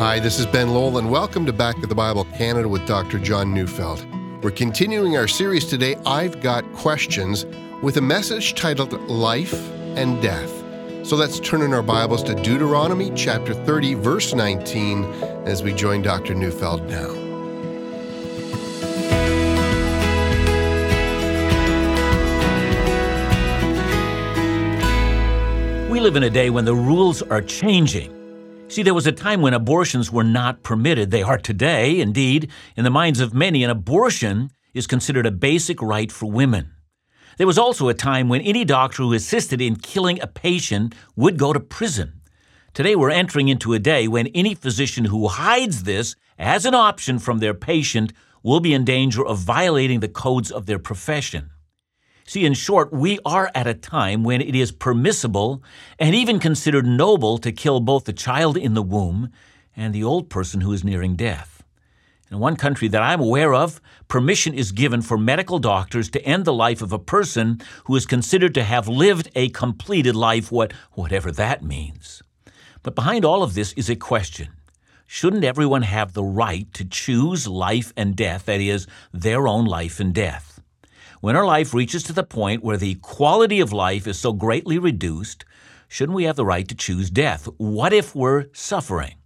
Hi, 0.00 0.18
this 0.18 0.38
is 0.38 0.46
Ben 0.46 0.70
Lowell, 0.70 0.96
and 0.96 1.10
welcome 1.10 1.44
to 1.44 1.52
Back 1.52 1.78
to 1.82 1.86
the 1.86 1.94
Bible 1.94 2.24
Canada 2.24 2.66
with 2.66 2.86
Dr. 2.86 3.18
John 3.18 3.52
Neufeld. 3.52 4.02
We're 4.42 4.50
continuing 4.50 5.18
our 5.18 5.28
series 5.28 5.66
today, 5.66 5.94
I've 6.06 6.40
Got 6.40 6.64
Questions, 6.72 7.44
with 7.82 7.98
a 7.98 8.00
message 8.00 8.54
titled 8.54 8.94
Life 9.10 9.52
and 9.98 10.22
Death. 10.22 10.50
So 11.06 11.16
let's 11.16 11.38
turn 11.38 11.60
in 11.60 11.74
our 11.74 11.82
Bibles 11.82 12.22
to 12.22 12.34
Deuteronomy 12.34 13.12
chapter 13.14 13.52
30, 13.52 13.92
verse 13.92 14.32
19, 14.32 15.04
as 15.44 15.62
we 15.62 15.74
join 15.74 16.00
Dr. 16.00 16.34
Neufeld 16.34 16.82
now. 16.88 17.10
We 25.90 26.00
live 26.00 26.16
in 26.16 26.22
a 26.22 26.30
day 26.30 26.48
when 26.48 26.64
the 26.64 26.74
rules 26.74 27.20
are 27.20 27.42
changing. 27.42 28.19
See, 28.70 28.84
there 28.84 28.94
was 28.94 29.08
a 29.08 29.12
time 29.12 29.40
when 29.40 29.52
abortions 29.52 30.12
were 30.12 30.22
not 30.22 30.62
permitted. 30.62 31.10
They 31.10 31.24
are 31.24 31.38
today. 31.38 31.98
Indeed, 31.98 32.52
in 32.76 32.84
the 32.84 32.90
minds 32.90 33.18
of 33.18 33.34
many, 33.34 33.64
an 33.64 33.70
abortion 33.70 34.50
is 34.74 34.86
considered 34.86 35.26
a 35.26 35.32
basic 35.32 35.82
right 35.82 36.12
for 36.12 36.30
women. 36.30 36.70
There 37.36 37.48
was 37.48 37.58
also 37.58 37.88
a 37.88 37.94
time 37.94 38.28
when 38.28 38.40
any 38.42 38.64
doctor 38.64 39.02
who 39.02 39.12
assisted 39.12 39.60
in 39.60 39.74
killing 39.74 40.22
a 40.22 40.28
patient 40.28 40.94
would 41.16 41.36
go 41.36 41.52
to 41.52 41.58
prison. 41.58 42.20
Today, 42.72 42.94
we're 42.94 43.10
entering 43.10 43.48
into 43.48 43.72
a 43.72 43.80
day 43.80 44.06
when 44.06 44.28
any 44.28 44.54
physician 44.54 45.06
who 45.06 45.26
hides 45.26 45.82
this 45.82 46.14
as 46.38 46.64
an 46.64 46.74
option 46.74 47.18
from 47.18 47.40
their 47.40 47.54
patient 47.54 48.12
will 48.44 48.60
be 48.60 48.72
in 48.72 48.84
danger 48.84 49.26
of 49.26 49.38
violating 49.38 49.98
the 49.98 50.08
codes 50.08 50.52
of 50.52 50.66
their 50.66 50.78
profession. 50.78 51.50
See, 52.30 52.44
in 52.44 52.54
short, 52.54 52.92
we 52.92 53.18
are 53.24 53.50
at 53.56 53.66
a 53.66 53.74
time 53.74 54.22
when 54.22 54.40
it 54.40 54.54
is 54.54 54.70
permissible 54.70 55.64
and 55.98 56.14
even 56.14 56.38
considered 56.38 56.86
noble 56.86 57.38
to 57.38 57.50
kill 57.50 57.80
both 57.80 58.04
the 58.04 58.12
child 58.12 58.56
in 58.56 58.74
the 58.74 58.84
womb 58.84 59.32
and 59.74 59.92
the 59.92 60.04
old 60.04 60.30
person 60.30 60.60
who 60.60 60.72
is 60.72 60.84
nearing 60.84 61.16
death. 61.16 61.64
In 62.30 62.38
one 62.38 62.54
country 62.54 62.86
that 62.86 63.02
I'm 63.02 63.18
aware 63.18 63.52
of, 63.52 63.80
permission 64.06 64.54
is 64.54 64.70
given 64.70 65.02
for 65.02 65.18
medical 65.18 65.58
doctors 65.58 66.08
to 66.10 66.24
end 66.24 66.44
the 66.44 66.52
life 66.52 66.80
of 66.80 66.92
a 66.92 67.00
person 67.00 67.60
who 67.86 67.96
is 67.96 68.06
considered 68.06 68.54
to 68.54 68.62
have 68.62 68.86
lived 68.86 69.28
a 69.34 69.48
completed 69.48 70.14
life, 70.14 70.52
what, 70.52 70.72
whatever 70.92 71.32
that 71.32 71.64
means. 71.64 72.22
But 72.84 72.94
behind 72.94 73.24
all 73.24 73.42
of 73.42 73.54
this 73.54 73.72
is 73.72 73.90
a 73.90 73.96
question. 73.96 74.50
Shouldn't 75.04 75.42
everyone 75.42 75.82
have 75.82 76.12
the 76.12 76.22
right 76.22 76.72
to 76.74 76.84
choose 76.84 77.48
life 77.48 77.92
and 77.96 78.14
death, 78.14 78.44
that 78.44 78.60
is, 78.60 78.86
their 79.12 79.48
own 79.48 79.64
life 79.64 79.98
and 79.98 80.14
death? 80.14 80.49
When 81.20 81.36
our 81.36 81.44
life 81.44 81.74
reaches 81.74 82.02
to 82.04 82.14
the 82.14 82.24
point 82.24 82.64
where 82.64 82.78
the 82.78 82.94
quality 82.94 83.60
of 83.60 83.74
life 83.74 84.06
is 84.06 84.18
so 84.18 84.32
greatly 84.32 84.78
reduced, 84.78 85.44
shouldn't 85.86 86.16
we 86.16 86.24
have 86.24 86.36
the 86.36 86.46
right 86.46 86.66
to 86.66 86.74
choose 86.74 87.10
death? 87.10 87.46
What 87.58 87.92
if 87.92 88.14
we're 88.14 88.46
suffering? 88.54 89.16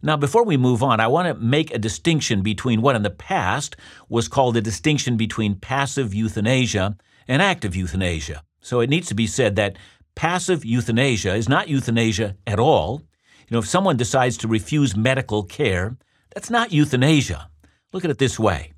Now, 0.00 0.16
before 0.16 0.46
we 0.46 0.56
move 0.56 0.82
on, 0.82 0.98
I 0.98 1.08
want 1.08 1.28
to 1.28 1.34
make 1.34 1.74
a 1.74 1.78
distinction 1.78 2.40
between 2.40 2.80
what 2.80 2.96
in 2.96 3.02
the 3.02 3.10
past 3.10 3.76
was 4.08 4.28
called 4.28 4.56
a 4.56 4.62
distinction 4.62 5.18
between 5.18 5.56
passive 5.56 6.14
euthanasia 6.14 6.96
and 7.28 7.42
active 7.42 7.76
euthanasia. 7.76 8.42
So 8.62 8.80
it 8.80 8.88
needs 8.88 9.08
to 9.08 9.14
be 9.14 9.26
said 9.26 9.56
that 9.56 9.76
passive 10.14 10.64
euthanasia 10.64 11.34
is 11.34 11.50
not 11.50 11.68
euthanasia 11.68 12.36
at 12.46 12.58
all. 12.58 13.02
You 13.46 13.56
know, 13.56 13.58
if 13.58 13.68
someone 13.68 13.98
decides 13.98 14.38
to 14.38 14.48
refuse 14.48 14.96
medical 14.96 15.42
care, 15.42 15.98
that's 16.34 16.48
not 16.48 16.72
euthanasia. 16.72 17.50
Look 17.92 18.06
at 18.06 18.10
it 18.10 18.16
this 18.16 18.38
way 18.38 18.72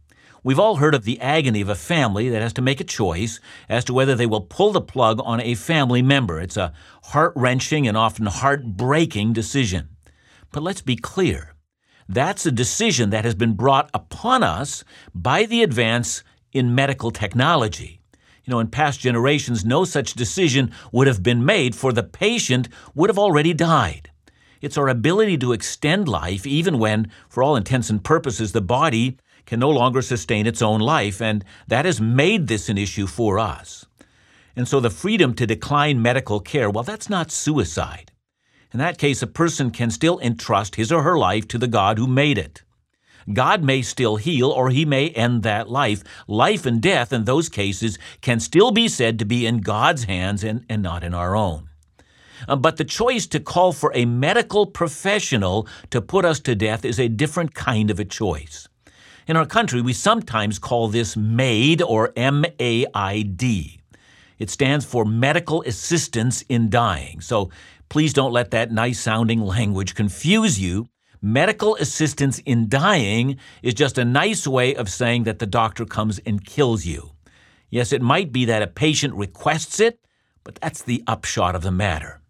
We've 0.44 0.58
all 0.58 0.76
heard 0.76 0.94
of 0.96 1.04
the 1.04 1.20
agony 1.20 1.60
of 1.60 1.68
a 1.68 1.76
family 1.76 2.28
that 2.28 2.42
has 2.42 2.52
to 2.54 2.62
make 2.62 2.80
a 2.80 2.84
choice 2.84 3.38
as 3.68 3.84
to 3.84 3.94
whether 3.94 4.16
they 4.16 4.26
will 4.26 4.40
pull 4.40 4.72
the 4.72 4.80
plug 4.80 5.20
on 5.22 5.40
a 5.40 5.54
family 5.54 6.02
member. 6.02 6.40
It's 6.40 6.56
a 6.56 6.72
heart 7.04 7.32
wrenching 7.36 7.86
and 7.86 7.96
often 7.96 8.26
heart-breaking 8.26 9.34
decision. 9.34 9.90
But 10.50 10.64
let's 10.64 10.82
be 10.82 10.96
clear 10.96 11.54
that's 12.08 12.44
a 12.44 12.50
decision 12.50 13.10
that 13.10 13.24
has 13.24 13.36
been 13.36 13.54
brought 13.54 13.88
upon 13.94 14.42
us 14.42 14.82
by 15.14 15.46
the 15.46 15.62
advance 15.62 16.24
in 16.52 16.74
medical 16.74 17.12
technology. 17.12 18.00
You 18.44 18.50
know, 18.50 18.58
in 18.58 18.66
past 18.66 18.98
generations, 18.98 19.64
no 19.64 19.84
such 19.84 20.14
decision 20.14 20.72
would 20.90 21.06
have 21.06 21.22
been 21.22 21.44
made, 21.44 21.76
for 21.76 21.92
the 21.92 22.02
patient 22.02 22.68
would 22.96 23.08
have 23.08 23.18
already 23.18 23.54
died. 23.54 24.10
It's 24.60 24.76
our 24.76 24.88
ability 24.88 25.38
to 25.38 25.52
extend 25.52 26.08
life, 26.08 26.44
even 26.44 26.80
when, 26.80 27.10
for 27.28 27.44
all 27.44 27.54
intents 27.54 27.88
and 27.88 28.02
purposes, 28.02 28.50
the 28.50 28.60
body 28.60 29.18
can 29.46 29.60
no 29.60 29.70
longer 29.70 30.02
sustain 30.02 30.46
its 30.46 30.62
own 30.62 30.80
life, 30.80 31.20
and 31.20 31.44
that 31.68 31.84
has 31.84 32.00
made 32.00 32.46
this 32.46 32.68
an 32.68 32.78
issue 32.78 33.06
for 33.06 33.38
us. 33.38 33.86
And 34.54 34.68
so 34.68 34.80
the 34.80 34.90
freedom 34.90 35.34
to 35.34 35.46
decline 35.46 36.02
medical 36.02 36.40
care, 36.40 36.70
well, 36.70 36.84
that's 36.84 37.08
not 37.08 37.30
suicide. 37.30 38.12
In 38.72 38.78
that 38.78 38.98
case, 38.98 39.22
a 39.22 39.26
person 39.26 39.70
can 39.70 39.90
still 39.90 40.18
entrust 40.20 40.76
his 40.76 40.90
or 40.90 41.02
her 41.02 41.18
life 41.18 41.46
to 41.48 41.58
the 41.58 41.68
God 41.68 41.98
who 41.98 42.06
made 42.06 42.38
it. 42.38 42.62
God 43.32 43.62
may 43.62 43.82
still 43.82 44.16
heal 44.16 44.50
or 44.50 44.70
he 44.70 44.84
may 44.84 45.10
end 45.10 45.42
that 45.42 45.70
life. 45.70 46.02
Life 46.26 46.66
and 46.66 46.80
death 46.80 47.12
in 47.12 47.24
those 47.24 47.48
cases 47.48 47.98
can 48.20 48.40
still 48.40 48.72
be 48.72 48.88
said 48.88 49.18
to 49.18 49.24
be 49.24 49.46
in 49.46 49.58
God's 49.58 50.04
hands 50.04 50.42
and, 50.42 50.64
and 50.68 50.82
not 50.82 51.04
in 51.04 51.14
our 51.14 51.36
own. 51.36 51.68
Uh, 52.48 52.56
but 52.56 52.76
the 52.76 52.84
choice 52.84 53.26
to 53.28 53.38
call 53.38 53.72
for 53.72 53.92
a 53.94 54.04
medical 54.04 54.66
professional 54.66 55.68
to 55.90 56.00
put 56.00 56.24
us 56.24 56.40
to 56.40 56.54
death 56.54 56.84
is 56.84 56.98
a 56.98 57.08
different 57.08 57.54
kind 57.54 57.90
of 57.90 58.00
a 58.00 58.04
choice. 58.04 58.68
In 59.28 59.36
our 59.36 59.46
country, 59.46 59.80
we 59.80 59.92
sometimes 59.92 60.58
call 60.58 60.88
this 60.88 61.16
MAID 61.16 61.80
or 61.82 62.12
M 62.16 62.44
A 62.58 62.86
I 62.92 63.22
D. 63.22 63.80
It 64.38 64.50
stands 64.50 64.84
for 64.84 65.04
Medical 65.04 65.62
Assistance 65.62 66.42
in 66.48 66.68
Dying. 66.68 67.20
So 67.20 67.50
please 67.88 68.12
don't 68.12 68.32
let 68.32 68.50
that 68.50 68.72
nice 68.72 68.98
sounding 68.98 69.40
language 69.40 69.94
confuse 69.94 70.58
you. 70.58 70.88
Medical 71.20 71.76
assistance 71.76 72.40
in 72.40 72.68
dying 72.68 73.36
is 73.62 73.74
just 73.74 73.96
a 73.96 74.04
nice 74.04 74.44
way 74.44 74.74
of 74.74 74.90
saying 74.90 75.22
that 75.22 75.38
the 75.38 75.46
doctor 75.46 75.84
comes 75.84 76.18
and 76.26 76.44
kills 76.44 76.84
you. 76.84 77.12
Yes, 77.70 77.92
it 77.92 78.02
might 78.02 78.32
be 78.32 78.44
that 78.46 78.62
a 78.62 78.66
patient 78.66 79.14
requests 79.14 79.78
it, 79.78 80.00
but 80.42 80.56
that's 80.56 80.82
the 80.82 81.04
upshot 81.06 81.54
of 81.54 81.62
the 81.62 81.70
matter. 81.70 82.21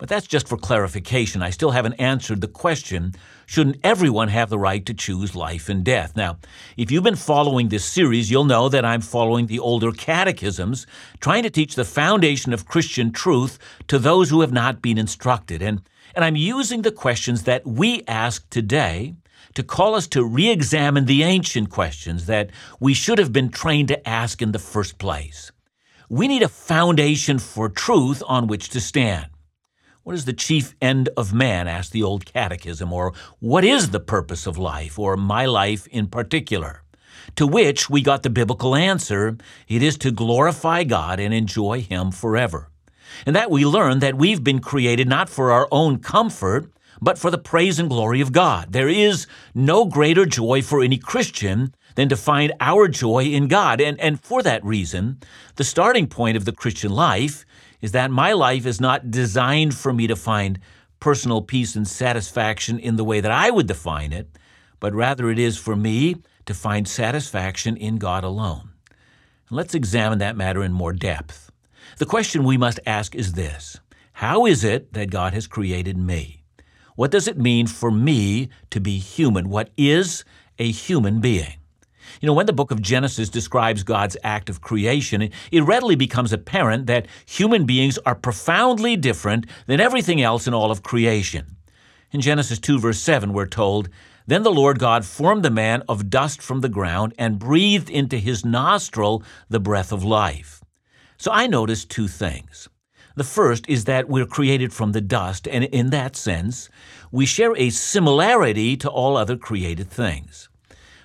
But 0.00 0.08
that's 0.08 0.26
just 0.26 0.48
for 0.48 0.56
clarification. 0.56 1.42
I 1.42 1.50
still 1.50 1.72
haven't 1.72 2.00
answered 2.00 2.40
the 2.40 2.48
question 2.48 3.14
shouldn't 3.44 3.76
everyone 3.84 4.28
have 4.28 4.48
the 4.48 4.58
right 4.58 4.86
to 4.86 4.94
choose 4.94 5.36
life 5.36 5.68
and 5.68 5.84
death? 5.84 6.16
Now, 6.16 6.38
if 6.78 6.90
you've 6.90 7.04
been 7.04 7.16
following 7.16 7.68
this 7.68 7.84
series, 7.84 8.30
you'll 8.30 8.44
know 8.44 8.70
that 8.70 8.84
I'm 8.84 9.02
following 9.02 9.46
the 9.46 9.58
older 9.58 9.92
catechisms, 9.92 10.86
trying 11.20 11.42
to 11.42 11.50
teach 11.50 11.74
the 11.74 11.84
foundation 11.84 12.54
of 12.54 12.66
Christian 12.66 13.12
truth 13.12 13.58
to 13.88 13.98
those 13.98 14.30
who 14.30 14.40
have 14.40 14.52
not 14.52 14.80
been 14.80 14.96
instructed. 14.96 15.60
And, 15.60 15.82
and 16.14 16.24
I'm 16.24 16.36
using 16.36 16.80
the 16.80 16.92
questions 16.92 17.42
that 17.42 17.66
we 17.66 18.02
ask 18.08 18.48
today 18.48 19.16
to 19.52 19.62
call 19.62 19.94
us 19.94 20.06
to 20.08 20.24
re 20.24 20.48
examine 20.48 21.04
the 21.04 21.24
ancient 21.24 21.68
questions 21.68 22.24
that 22.24 22.48
we 22.78 22.94
should 22.94 23.18
have 23.18 23.34
been 23.34 23.50
trained 23.50 23.88
to 23.88 24.08
ask 24.08 24.40
in 24.40 24.52
the 24.52 24.58
first 24.58 24.96
place. 24.96 25.52
We 26.08 26.26
need 26.26 26.42
a 26.42 26.48
foundation 26.48 27.38
for 27.38 27.68
truth 27.68 28.22
on 28.26 28.46
which 28.46 28.70
to 28.70 28.80
stand. 28.80 29.26
What 30.10 30.16
is 30.16 30.24
the 30.24 30.32
chief 30.32 30.74
end 30.82 31.08
of 31.16 31.32
man? 31.32 31.68
asked 31.68 31.92
the 31.92 32.02
old 32.02 32.26
catechism, 32.26 32.92
or 32.92 33.12
what 33.38 33.64
is 33.64 33.90
the 33.90 34.00
purpose 34.00 34.44
of 34.44 34.58
life, 34.58 34.98
or 34.98 35.16
my 35.16 35.46
life 35.46 35.86
in 35.86 36.08
particular? 36.08 36.82
To 37.36 37.46
which 37.46 37.88
we 37.88 38.02
got 38.02 38.24
the 38.24 38.28
biblical 38.28 38.74
answer 38.74 39.38
it 39.68 39.84
is 39.84 39.96
to 39.98 40.10
glorify 40.10 40.82
God 40.82 41.20
and 41.20 41.32
enjoy 41.32 41.82
Him 41.82 42.10
forever. 42.10 42.70
And 43.24 43.36
that 43.36 43.52
we 43.52 43.64
learn 43.64 44.00
that 44.00 44.16
we've 44.16 44.42
been 44.42 44.58
created 44.58 45.06
not 45.06 45.30
for 45.30 45.52
our 45.52 45.68
own 45.70 46.00
comfort, 46.00 46.72
but 47.00 47.16
for 47.16 47.30
the 47.30 47.38
praise 47.38 47.78
and 47.78 47.88
glory 47.88 48.20
of 48.20 48.32
God. 48.32 48.72
There 48.72 48.88
is 48.88 49.28
no 49.54 49.84
greater 49.84 50.26
joy 50.26 50.60
for 50.60 50.82
any 50.82 50.98
Christian 50.98 51.72
than 51.94 52.08
to 52.08 52.16
find 52.16 52.52
our 52.58 52.88
joy 52.88 53.26
in 53.26 53.46
God. 53.46 53.80
And, 53.80 54.00
and 54.00 54.20
for 54.20 54.42
that 54.42 54.64
reason, 54.64 55.18
the 55.54 55.62
starting 55.62 56.08
point 56.08 56.36
of 56.36 56.46
the 56.46 56.52
Christian 56.52 56.90
life 56.90 57.44
is 57.80 57.92
that 57.92 58.10
my 58.10 58.32
life 58.32 58.66
is 58.66 58.80
not 58.80 59.10
designed 59.10 59.74
for 59.74 59.92
me 59.92 60.06
to 60.06 60.16
find 60.16 60.58
personal 61.00 61.40
peace 61.40 61.74
and 61.76 61.88
satisfaction 61.88 62.78
in 62.78 62.96
the 62.96 63.04
way 63.04 63.20
that 63.20 63.30
I 63.30 63.50
would 63.50 63.66
define 63.66 64.12
it, 64.12 64.28
but 64.78 64.94
rather 64.94 65.30
it 65.30 65.38
is 65.38 65.56
for 65.56 65.74
me 65.74 66.16
to 66.46 66.54
find 66.54 66.86
satisfaction 66.86 67.76
in 67.76 67.96
God 67.96 68.24
alone. 68.24 68.70
let's 69.50 69.74
examine 69.74 70.18
that 70.18 70.36
matter 70.36 70.62
in 70.62 70.72
more 70.72 70.92
depth. 70.92 71.50
The 71.98 72.06
question 72.06 72.44
we 72.44 72.56
must 72.56 72.80
ask 72.86 73.14
is 73.14 73.32
this 73.32 73.80
How 74.14 74.46
is 74.46 74.64
it 74.64 74.92
that 74.92 75.10
God 75.10 75.32
has 75.34 75.46
created 75.46 75.96
me? 75.96 76.44
What 76.96 77.10
does 77.10 77.26
it 77.26 77.38
mean 77.38 77.66
for 77.66 77.90
me 77.90 78.50
to 78.70 78.80
be 78.80 78.98
human? 78.98 79.48
What 79.48 79.70
is 79.76 80.24
a 80.58 80.70
human 80.70 81.20
being? 81.20 81.59
You 82.20 82.26
know, 82.26 82.32
when 82.32 82.46
the 82.46 82.52
book 82.52 82.70
of 82.70 82.82
Genesis 82.82 83.28
describes 83.28 83.82
God's 83.82 84.16
act 84.22 84.48
of 84.48 84.60
creation, 84.60 85.30
it 85.50 85.62
readily 85.62 85.96
becomes 85.96 86.32
apparent 86.32 86.86
that 86.86 87.06
human 87.26 87.66
beings 87.66 87.98
are 88.06 88.14
profoundly 88.14 88.96
different 88.96 89.46
than 89.66 89.80
everything 89.80 90.20
else 90.20 90.46
in 90.46 90.54
all 90.54 90.70
of 90.70 90.82
creation. 90.82 91.56
In 92.12 92.20
Genesis 92.20 92.58
2, 92.58 92.78
verse 92.80 92.98
7, 93.00 93.32
we're 93.32 93.46
told, 93.46 93.88
Then 94.26 94.42
the 94.42 94.50
Lord 94.50 94.78
God 94.78 95.04
formed 95.04 95.44
the 95.44 95.50
man 95.50 95.82
of 95.88 96.10
dust 96.10 96.42
from 96.42 96.60
the 96.60 96.68
ground 96.68 97.14
and 97.16 97.38
breathed 97.38 97.88
into 97.88 98.18
his 98.18 98.44
nostril 98.44 99.22
the 99.48 99.60
breath 99.60 99.92
of 99.92 100.02
life. 100.02 100.60
So 101.16 101.30
I 101.30 101.46
noticed 101.46 101.90
two 101.90 102.08
things. 102.08 102.68
The 103.14 103.24
first 103.24 103.68
is 103.68 103.84
that 103.84 104.08
we're 104.08 104.26
created 104.26 104.72
from 104.72 104.92
the 104.92 105.00
dust, 105.00 105.46
and 105.46 105.64
in 105.64 105.90
that 105.90 106.16
sense, 106.16 106.68
we 107.12 107.26
share 107.26 107.56
a 107.56 107.70
similarity 107.70 108.76
to 108.78 108.88
all 108.88 109.16
other 109.16 109.36
created 109.36 109.90
things. 109.90 110.48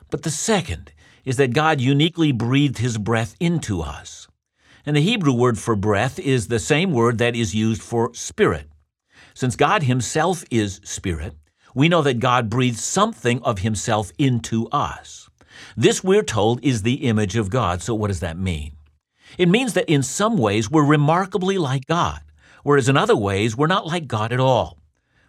But 0.09 0.23
the 0.23 0.31
second 0.31 0.91
is 1.25 1.37
that 1.37 1.53
God 1.53 1.81
uniquely 1.81 2.31
breathed 2.31 2.77
his 2.77 2.97
breath 2.97 3.35
into 3.39 3.81
us. 3.81 4.27
And 4.85 4.95
the 4.95 5.01
Hebrew 5.01 5.33
word 5.33 5.57
for 5.57 5.75
breath 5.75 6.19
is 6.19 6.47
the 6.47 6.59
same 6.59 6.91
word 6.91 7.17
that 7.17 7.35
is 7.35 7.55
used 7.55 7.81
for 7.81 8.13
spirit. 8.13 8.69
Since 9.33 9.55
God 9.55 9.83
himself 9.83 10.45
is 10.51 10.79
spirit, 10.83 11.33
we 11.73 11.89
know 11.89 12.03
that 12.03 12.19
God 12.19 12.49
breathed 12.49 12.79
something 12.79 13.41
of 13.41 13.59
himself 13.59 14.11
into 14.17 14.67
us. 14.69 15.29
This, 15.75 16.03
we're 16.03 16.23
told, 16.23 16.63
is 16.63 16.83
the 16.83 17.05
image 17.05 17.35
of 17.35 17.49
God. 17.49 17.81
So, 17.81 17.95
what 17.95 18.07
does 18.07 18.19
that 18.19 18.37
mean? 18.37 18.77
It 19.37 19.49
means 19.49 19.73
that 19.73 19.89
in 19.89 20.03
some 20.03 20.37
ways 20.37 20.69
we're 20.69 20.85
remarkably 20.85 21.57
like 21.57 21.85
God, 21.85 22.21
whereas 22.63 22.87
in 22.87 22.95
other 22.95 23.15
ways 23.15 23.57
we're 23.57 23.67
not 23.67 23.87
like 23.87 24.07
God 24.07 24.31
at 24.31 24.39
all. 24.39 24.77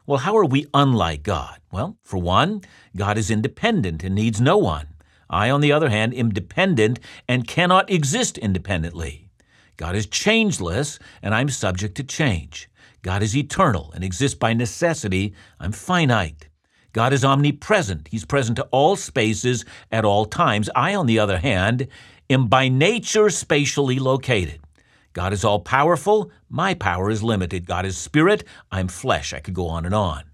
Well, 0.06 0.18
how 0.18 0.36
are 0.36 0.44
we 0.44 0.66
unlike 0.72 1.24
God? 1.24 1.58
Well, 1.72 1.96
for 2.04 2.18
one, 2.18 2.62
God 2.96 3.18
is 3.18 3.30
independent 3.30 4.04
and 4.04 4.14
needs 4.14 4.40
no 4.40 4.56
one. 4.56 4.86
I, 5.28 5.50
on 5.50 5.60
the 5.60 5.72
other 5.72 5.88
hand, 5.88 6.14
am 6.14 6.30
dependent 6.30 7.00
and 7.28 7.48
cannot 7.48 7.90
exist 7.90 8.38
independently. 8.38 9.28
God 9.76 9.94
is 9.94 10.06
changeless, 10.06 10.98
and 11.22 11.34
I'm 11.34 11.48
subject 11.48 11.96
to 11.96 12.04
change. 12.04 12.68
God 13.02 13.22
is 13.22 13.36
eternal 13.36 13.92
and 13.94 14.02
exists 14.02 14.36
by 14.36 14.52
necessity. 14.52 15.34
I'm 15.60 15.72
finite. 15.72 16.48
God 16.92 17.12
is 17.12 17.24
omnipresent. 17.24 18.08
He's 18.08 18.24
present 18.24 18.56
to 18.56 18.68
all 18.70 18.96
spaces 18.96 19.64
at 19.92 20.04
all 20.04 20.24
times. 20.24 20.70
I, 20.74 20.94
on 20.94 21.06
the 21.06 21.18
other 21.18 21.38
hand, 21.38 21.88
am 22.30 22.48
by 22.48 22.68
nature 22.68 23.28
spatially 23.28 23.98
located. 23.98 24.60
God 25.12 25.32
is 25.32 25.44
all 25.44 25.60
powerful. 25.60 26.30
My 26.48 26.74
power 26.74 27.10
is 27.10 27.22
limited. 27.22 27.66
God 27.66 27.84
is 27.84 27.96
spirit. 27.96 28.44
I'm 28.70 28.88
flesh. 28.88 29.32
I 29.32 29.40
could 29.40 29.54
go 29.54 29.66
on 29.68 29.84
and 29.84 29.94
on. 29.94 30.24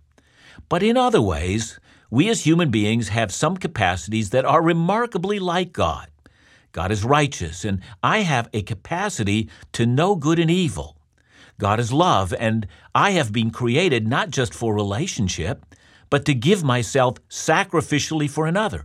But 0.68 0.82
in 0.82 0.96
other 0.96 1.20
ways, 1.20 1.78
we 2.12 2.28
as 2.28 2.44
human 2.44 2.70
beings 2.70 3.08
have 3.08 3.32
some 3.32 3.56
capacities 3.56 4.28
that 4.30 4.44
are 4.44 4.60
remarkably 4.60 5.38
like 5.38 5.72
God. 5.72 6.08
God 6.72 6.92
is 6.92 7.06
righteous, 7.06 7.64
and 7.64 7.80
I 8.02 8.18
have 8.18 8.50
a 8.52 8.60
capacity 8.60 9.48
to 9.72 9.86
know 9.86 10.14
good 10.14 10.38
and 10.38 10.50
evil. 10.50 10.98
God 11.58 11.80
is 11.80 11.90
love, 11.90 12.34
and 12.38 12.66
I 12.94 13.12
have 13.12 13.32
been 13.32 13.50
created 13.50 14.06
not 14.06 14.28
just 14.28 14.52
for 14.52 14.74
relationship, 14.74 15.64
but 16.10 16.26
to 16.26 16.34
give 16.34 16.62
myself 16.62 17.16
sacrificially 17.30 18.28
for 18.28 18.46
another. 18.46 18.84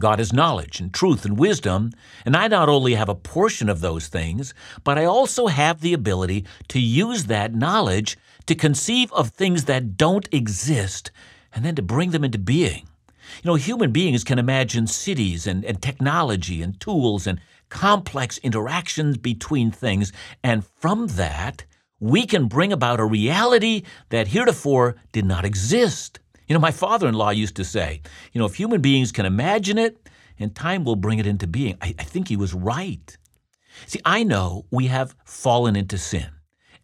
God 0.00 0.18
is 0.18 0.32
knowledge 0.32 0.80
and 0.80 0.92
truth 0.92 1.24
and 1.24 1.38
wisdom, 1.38 1.92
and 2.24 2.36
I 2.36 2.48
not 2.48 2.68
only 2.68 2.94
have 2.94 3.08
a 3.08 3.14
portion 3.14 3.68
of 3.68 3.80
those 3.80 4.08
things, 4.08 4.52
but 4.82 4.98
I 4.98 5.04
also 5.04 5.46
have 5.46 5.80
the 5.80 5.92
ability 5.92 6.44
to 6.70 6.80
use 6.80 7.26
that 7.26 7.54
knowledge 7.54 8.18
to 8.46 8.56
conceive 8.56 9.12
of 9.12 9.28
things 9.28 9.66
that 9.66 9.96
don't 9.96 10.28
exist 10.32 11.12
and 11.56 11.64
then 11.64 11.74
to 11.74 11.82
bring 11.82 12.10
them 12.10 12.22
into 12.22 12.38
being. 12.38 12.86
You 13.42 13.50
know, 13.50 13.54
human 13.54 13.90
beings 13.90 14.22
can 14.22 14.38
imagine 14.38 14.86
cities 14.86 15.46
and, 15.46 15.64
and 15.64 15.82
technology 15.82 16.62
and 16.62 16.78
tools 16.78 17.26
and 17.26 17.40
complex 17.70 18.38
interactions 18.38 19.16
between 19.16 19.72
things, 19.72 20.12
and 20.44 20.64
from 20.64 21.08
that, 21.08 21.64
we 21.98 22.26
can 22.26 22.46
bring 22.46 22.72
about 22.72 23.00
a 23.00 23.04
reality 23.04 23.82
that 24.10 24.28
heretofore 24.28 24.96
did 25.10 25.24
not 25.24 25.44
exist. 25.44 26.20
You 26.46 26.54
know, 26.54 26.60
my 26.60 26.70
father 26.70 27.08
in 27.08 27.14
law 27.14 27.30
used 27.30 27.56
to 27.56 27.64
say, 27.64 28.02
you 28.32 28.38
know, 28.38 28.44
if 28.44 28.54
human 28.54 28.80
beings 28.80 29.10
can 29.10 29.26
imagine 29.26 29.78
it, 29.78 29.98
and 30.38 30.54
time 30.54 30.84
will 30.84 30.96
bring 30.96 31.18
it 31.18 31.26
into 31.26 31.46
being. 31.46 31.78
I, 31.80 31.94
I 31.98 32.04
think 32.04 32.28
he 32.28 32.36
was 32.36 32.52
right. 32.52 33.16
See, 33.86 34.00
I 34.04 34.22
know 34.22 34.66
we 34.70 34.86
have 34.88 35.16
fallen 35.24 35.74
into 35.74 35.98
sin. 35.98 36.28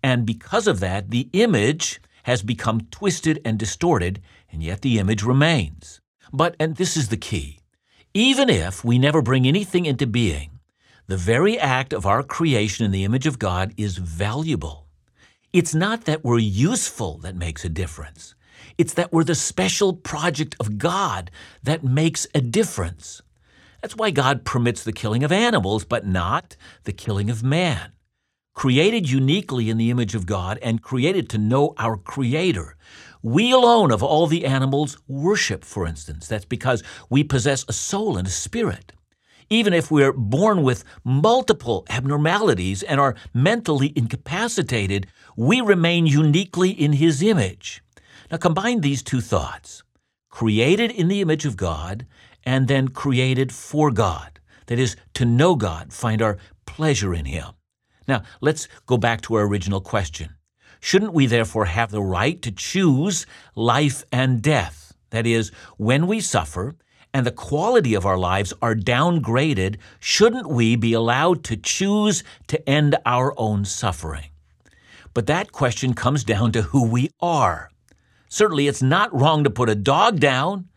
And 0.02 0.26
because 0.26 0.66
of 0.66 0.80
that, 0.80 1.10
the 1.10 1.28
image 1.34 2.00
has 2.24 2.42
become 2.42 2.82
twisted 2.90 3.40
and 3.44 3.58
distorted, 3.58 4.22
and 4.52 4.62
yet 4.62 4.82
the 4.82 4.99
image 4.99 5.22
remains. 5.22 6.00
But, 6.32 6.54
and 6.60 6.76
this 6.76 6.96
is 6.96 7.08
the 7.08 7.16
key, 7.16 7.60
even 8.14 8.49
if 8.49 8.84
we 8.84 8.99
never 8.99 9.22
bring 9.22 9.46
anything 9.46 9.87
into 9.87 10.06
being, 10.06 10.60
the 11.06 11.16
very 11.16 11.58
act 11.58 11.93
of 11.93 12.06
our 12.06 12.22
creation 12.22 12.84
in 12.84 12.93
the 12.93 13.04
image 13.04 13.26
of 13.26 13.38
God 13.38 13.75
is 13.76 13.96
valuable. 13.96 14.87
It's 15.52 15.75
not 15.75 16.04
that 16.04 16.22
we're 16.22 16.38
useful 16.38 17.19
that 17.19 17.34
makes 17.34 17.64
a 17.64 17.69
difference. 17.69 18.34
It's 18.78 18.94
that 18.94 19.12
we're 19.12 19.25
the 19.25 19.34
special 19.34 19.94
project 19.94 20.55
of 20.60 20.78
God 20.78 21.31
that 21.62 21.82
makes 21.82 22.26
a 22.34 22.40
difference. 22.40 23.22
That's 23.81 23.96
why 23.96 24.10
God 24.10 24.44
permits 24.44 24.84
the 24.84 24.93
killing 24.93 25.25
of 25.25 25.32
animals, 25.32 25.84
but 25.84 26.06
not 26.06 26.56
the 26.84 26.93
killing 26.93 27.28
of 27.28 27.43
man 27.43 27.93
created 28.55 29.10
uniquely 29.10 29.70
in 29.70 29.78
the 29.78 29.90
image 29.90 30.14
of 30.14 30.26
God 30.26 30.58
and 30.62 30.82
created 30.82 31.28
to 31.31 31.38
know 31.38 31.75
our 31.78 31.96
Creator. 31.96 32.76
We 33.22 33.52
alone 33.52 33.92
of 33.92 34.02
all 34.02 34.26
the 34.26 34.44
animals 34.44 34.98
worship, 35.06 35.64
for 35.64 35.86
instance. 35.86 36.26
That's 36.26 36.44
because 36.44 36.82
we 37.08 37.22
possess 37.22 37.64
a 37.69 37.72
soul 37.72 38.16
and 38.16 38.26
a 38.26 38.30
spirit. 38.30 38.92
Even 39.48 39.72
if 39.72 39.90
we're 39.90 40.12
born 40.12 40.62
with 40.62 40.82
multiple 41.04 41.84
abnormalities 41.88 42.82
and 42.82 42.98
are 42.98 43.14
mentally 43.32 43.92
incapacitated, 43.94 45.06
we 45.36 45.60
remain 45.60 46.06
uniquely 46.06 46.70
in 46.70 46.94
His 46.94 47.22
image. 47.22 47.82
Now 48.30 48.38
combine 48.38 48.80
these 48.80 49.02
two 49.02 49.20
thoughts 49.20 49.82
created 50.30 50.90
in 50.90 51.08
the 51.08 51.20
image 51.20 51.44
of 51.44 51.56
God 51.56 52.06
and 52.44 52.66
then 52.66 52.88
created 52.88 53.52
for 53.52 53.90
God. 53.90 54.40
That 54.66 54.78
is, 54.78 54.96
to 55.14 55.24
know 55.24 55.54
God, 55.54 55.92
find 55.92 56.22
our 56.22 56.38
pleasure 56.66 57.14
in 57.14 57.26
Him. 57.26 57.48
Now, 58.08 58.22
let's 58.40 58.66
go 58.86 58.96
back 58.96 59.20
to 59.22 59.34
our 59.34 59.46
original 59.46 59.80
question. 59.80 60.30
Shouldn't 60.84 61.14
we 61.14 61.26
therefore 61.26 61.67
have 61.67 61.93
the 61.93 62.02
right 62.02 62.43
to 62.43 62.50
choose 62.50 63.25
life 63.55 64.02
and 64.11 64.43
death? 64.43 64.93
That 65.11 65.29
is, 65.29 65.52
when 65.76 66.08
we 66.08 66.19
suffer 66.19 66.75
and 67.14 67.25
the 67.25 67.31
quality 67.31 67.94
of 67.94 68.05
our 68.05 68.19
lives 68.19 68.52
are 68.61 68.75
downgraded, 68.75 69.76
shouldn't 70.00 70.49
we 70.49 70.75
be 70.75 70.93
allowed 70.93 71.44
to 71.44 71.56
choose 71.56 72.25
to 72.49 72.69
end 72.69 72.96
our 73.06 73.32
own 73.38 73.64
suffering? 73.64 74.31
But 75.14 75.29
that 75.29 75.52
question 75.52 75.94
comes 75.94 76.25
down 76.25 76.50
to 76.52 76.62
who 76.62 76.84
we 76.84 77.11
are. 77.20 77.70
Certainly, 78.29 78.67
it's 78.67 78.82
not 78.82 79.14
wrong 79.14 79.44
to 79.44 79.50
put 79.50 79.70
a 79.70 79.76
dog 79.76 80.19
down, 80.19 80.69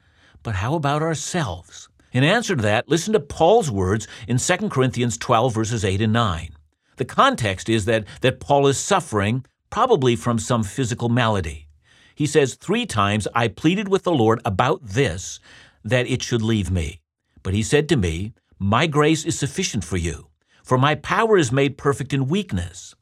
but 0.44 0.54
how 0.56 0.76
about 0.76 1.02
ourselves? 1.02 1.90
In 2.12 2.24
answer 2.24 2.56
to 2.56 2.62
that, 2.62 2.88
listen 2.88 3.14
to 3.14 3.20
Paul's 3.20 3.72
words 3.72 4.08
in 4.28 4.38
2 4.38 4.70
Corinthians 4.70 5.18
12, 5.18 5.52
verses 5.52 5.84
8 5.84 6.02
and 6.02 6.14
9. 6.14 6.50
The 6.98 7.06
context 7.06 7.70
is 7.70 7.86
that, 7.86 8.06
that 8.22 8.40
Paul 8.40 8.68
is 8.68 8.78
suffering, 8.78 9.46
probably 9.70 10.16
from 10.16 10.40
some 10.40 10.64
physical 10.64 11.10
malady. 11.10 11.68
He 12.16 12.26
says, 12.26 12.56
Three 12.56 12.86
times 12.86 13.28
I 13.36 13.48
pleaded 13.48 13.88
with 13.88 14.04
the 14.04 14.12
Lord 14.12 14.42
about 14.46 14.82
this, 14.84 15.40
that 15.84 16.08
it 16.08 16.24
should 16.24 16.42
leave 16.42 16.72
me. 16.72 17.02
But 17.44 17.54
he 17.54 17.62
said 17.62 17.90
to 17.90 17.98
me, 17.98 18.34
My 18.58 18.88
grace 18.88 19.26
is 19.26 19.38
sufficient 19.38 19.84
for 19.84 19.98
you, 19.98 20.28
for 20.64 20.78
my 20.78 20.96
power 20.96 21.38
is 21.38 21.52
made 21.52 21.78
perfect 21.78 22.14
in 22.14 22.28
weakness. 22.28 22.96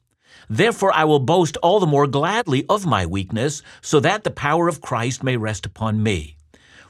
Therefore 0.48 0.92
I 0.92 1.04
will 1.04 1.20
boast 1.20 1.56
all 1.58 1.80
the 1.80 1.86
more 1.86 2.06
gladly 2.06 2.66
of 2.68 2.84
my 2.84 3.06
weakness, 3.06 3.62
so 3.80 4.00
that 4.00 4.24
the 4.24 4.30
power 4.30 4.68
of 4.68 4.80
Christ 4.80 5.22
may 5.22 5.36
rest 5.36 5.64
upon 5.64 6.02
me. 6.02 6.36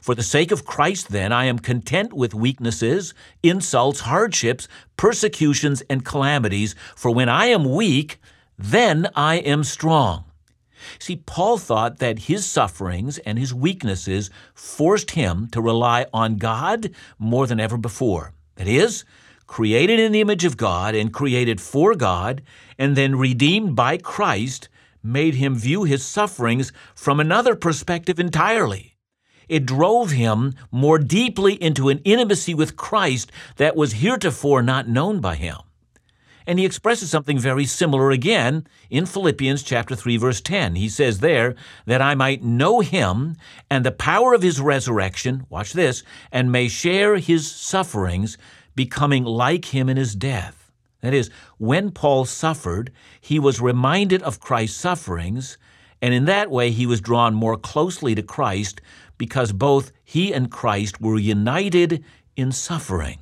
For 0.01 0.13
the 0.13 0.23
sake 0.23 0.51
of 0.51 0.65
Christ, 0.65 1.09
then, 1.09 1.31
I 1.31 1.45
am 1.45 1.57
content 1.57 2.13
with 2.13 2.35
weaknesses, 2.35 3.15
insults, 3.41 4.01
hardships, 4.01 4.67
persecutions, 4.97 5.81
and 5.89 6.05
calamities, 6.05 6.75
for 6.95 7.09
when 7.09 7.27
I 7.27 7.47
am 7.47 7.73
weak, 7.73 8.19
then 8.57 9.07
I 9.15 9.35
am 9.37 9.63
strong. 9.63 10.25
See, 10.99 11.15
Paul 11.15 11.57
thought 11.57 11.99
that 11.99 12.27
his 12.29 12.45
sufferings 12.45 13.17
and 13.19 13.39
his 13.39 13.53
weaknesses 13.53 14.29
forced 14.53 15.11
him 15.11 15.47
to 15.51 15.61
rely 15.61 16.05
on 16.13 16.37
God 16.37 16.91
more 17.17 17.47
than 17.47 17.59
ever 17.59 17.77
before. 17.77 18.33
That 18.55 18.67
is, 18.67 19.03
created 19.47 19.99
in 19.99 20.11
the 20.11 20.21
image 20.21 20.45
of 20.45 20.57
God 20.57 20.95
and 20.95 21.13
created 21.13 21.59
for 21.59 21.95
God, 21.95 22.41
and 22.77 22.95
then 22.95 23.15
redeemed 23.15 23.75
by 23.75 23.97
Christ, 23.97 24.69
made 25.01 25.35
him 25.35 25.55
view 25.55 25.83
his 25.83 26.05
sufferings 26.05 26.71
from 26.93 27.19
another 27.19 27.55
perspective 27.55 28.19
entirely 28.19 28.95
it 29.47 29.65
drove 29.65 30.11
him 30.11 30.53
more 30.71 30.97
deeply 30.97 31.61
into 31.61 31.89
an 31.89 31.99
intimacy 32.03 32.53
with 32.53 32.75
Christ 32.75 33.31
that 33.57 33.75
was 33.75 33.93
heretofore 33.93 34.61
not 34.61 34.87
known 34.87 35.19
by 35.19 35.35
him. 35.35 35.57
And 36.47 36.59
he 36.59 36.65
expresses 36.65 37.09
something 37.09 37.39
very 37.39 37.65
similar 37.65 38.11
again 38.11 38.67
in 38.89 39.05
Philippians 39.05 39.63
chapter 39.63 39.95
3 39.95 40.17
verse 40.17 40.41
10. 40.41 40.75
He 40.75 40.89
says 40.89 41.19
there 41.19 41.55
that 41.85 42.01
I 42.01 42.15
might 42.15 42.43
know 42.43 42.81
him 42.81 43.35
and 43.69 43.85
the 43.85 43.91
power 43.91 44.33
of 44.33 44.41
his 44.41 44.61
resurrection, 44.61 45.45
watch 45.49 45.73
this, 45.73 46.03
and 46.31 46.51
may 46.51 46.67
share 46.67 47.17
his 47.17 47.51
sufferings, 47.51 48.37
becoming 48.75 49.23
like 49.23 49.65
him 49.65 49.89
in 49.89 49.97
his 49.97 50.15
death. 50.15 50.71
That 51.01 51.13
is, 51.13 51.29
when 51.57 51.91
Paul 51.91 52.25
suffered, 52.25 52.91
he 53.21 53.39
was 53.39 53.61
reminded 53.61 54.23
of 54.23 54.39
Christ's 54.39 54.79
sufferings, 54.79 55.57
and 56.01 56.13
in 56.13 56.25
that 56.25 56.49
way 56.49 56.71
he 56.71 56.85
was 56.85 57.01
drawn 57.01 57.33
more 57.33 57.57
closely 57.57 58.15
to 58.15 58.23
Christ 58.23 58.81
because 59.17 59.51
both 59.51 59.91
he 60.03 60.33
and 60.33 60.51
Christ 60.51 60.99
were 60.99 61.17
united 61.17 62.03
in 62.35 62.51
suffering. 62.51 63.19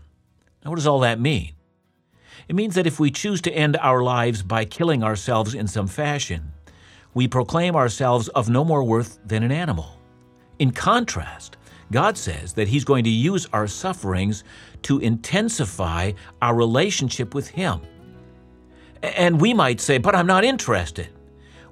Now, 0.64 0.72
what 0.72 0.78
does 0.78 0.88
all 0.88 1.00
that 1.02 1.20
mean? 1.20 1.54
It 2.48 2.56
means 2.56 2.76
that 2.76 2.88
if 2.88 3.00
we 3.00 3.12
choose 3.12 3.42
to 3.42 3.54
end 3.54 3.78
our 3.78 4.02
lives 4.02 4.44
by 4.44 4.66
killing 4.66 5.04
ourselves 5.04 5.54
in 5.54 5.68
some 5.68 5.88
fashion, 5.88 6.52
we 7.14 7.28
proclaim 7.28 7.76
ourselves 7.76 8.28
of 8.30 8.50
no 8.50 8.66
more 8.66 8.84
worth 8.84 9.20
than 9.26 9.44
an 9.44 9.52
animal. 9.52 10.00
In 10.60 10.72
contrast, 10.72 11.58
God 11.92 12.18
says 12.18 12.54
that 12.54 12.68
He's 12.68 12.84
going 12.84 13.04
to 13.04 13.10
use 13.10 13.48
our 13.54 13.68
sufferings 13.68 14.44
to 14.84 15.00
intensify 15.00 16.12
our 16.42 16.56
relationship 16.56 17.34
with 17.34 17.48
Him. 17.48 17.82
And 19.02 19.40
we 19.40 19.54
might 19.54 19.80
say, 19.80 19.98
but 19.98 20.16
I'm 20.16 20.28
not 20.28 20.44
interested. 20.44 21.10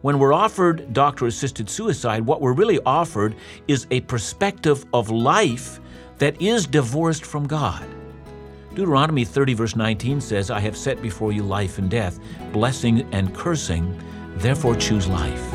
When 0.01 0.19
we're 0.19 0.33
offered 0.33 0.93
doctor 0.93 1.27
assisted 1.27 1.69
suicide, 1.69 2.25
what 2.25 2.41
we're 2.41 2.53
really 2.53 2.79
offered 2.85 3.35
is 3.67 3.87
a 3.91 4.01
perspective 4.01 4.85
of 4.93 5.09
life 5.09 5.79
that 6.17 6.41
is 6.41 6.65
divorced 6.65 7.25
from 7.25 7.47
God. 7.47 7.85
Deuteronomy 8.73 9.25
30, 9.25 9.53
verse 9.53 9.75
19 9.75 10.21
says, 10.21 10.49
I 10.49 10.61
have 10.61 10.77
set 10.77 11.01
before 11.01 11.33
you 11.33 11.43
life 11.43 11.77
and 11.77 11.89
death, 11.89 12.19
blessing 12.53 13.05
and 13.11 13.35
cursing, 13.35 14.01
therefore 14.37 14.75
choose 14.75 15.07
life. 15.07 15.51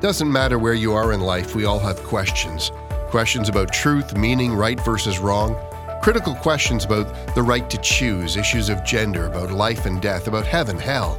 Doesn't 0.00 0.32
matter 0.32 0.58
where 0.58 0.74
you 0.74 0.94
are 0.94 1.12
in 1.12 1.20
life, 1.20 1.56
we 1.56 1.64
all 1.64 1.80
have 1.80 2.02
questions. 2.04 2.70
Questions 3.08 3.48
about 3.48 3.72
truth, 3.72 4.16
meaning, 4.16 4.54
right 4.54 4.78
versus 4.84 5.18
wrong. 5.18 5.56
Critical 6.02 6.36
questions 6.36 6.84
about 6.84 7.34
the 7.34 7.42
right 7.42 7.68
to 7.68 7.76
choose, 7.78 8.36
issues 8.36 8.68
of 8.68 8.84
gender, 8.84 9.26
about 9.26 9.50
life 9.50 9.86
and 9.86 10.00
death, 10.00 10.28
about 10.28 10.46
heaven, 10.46 10.78
hell. 10.78 11.18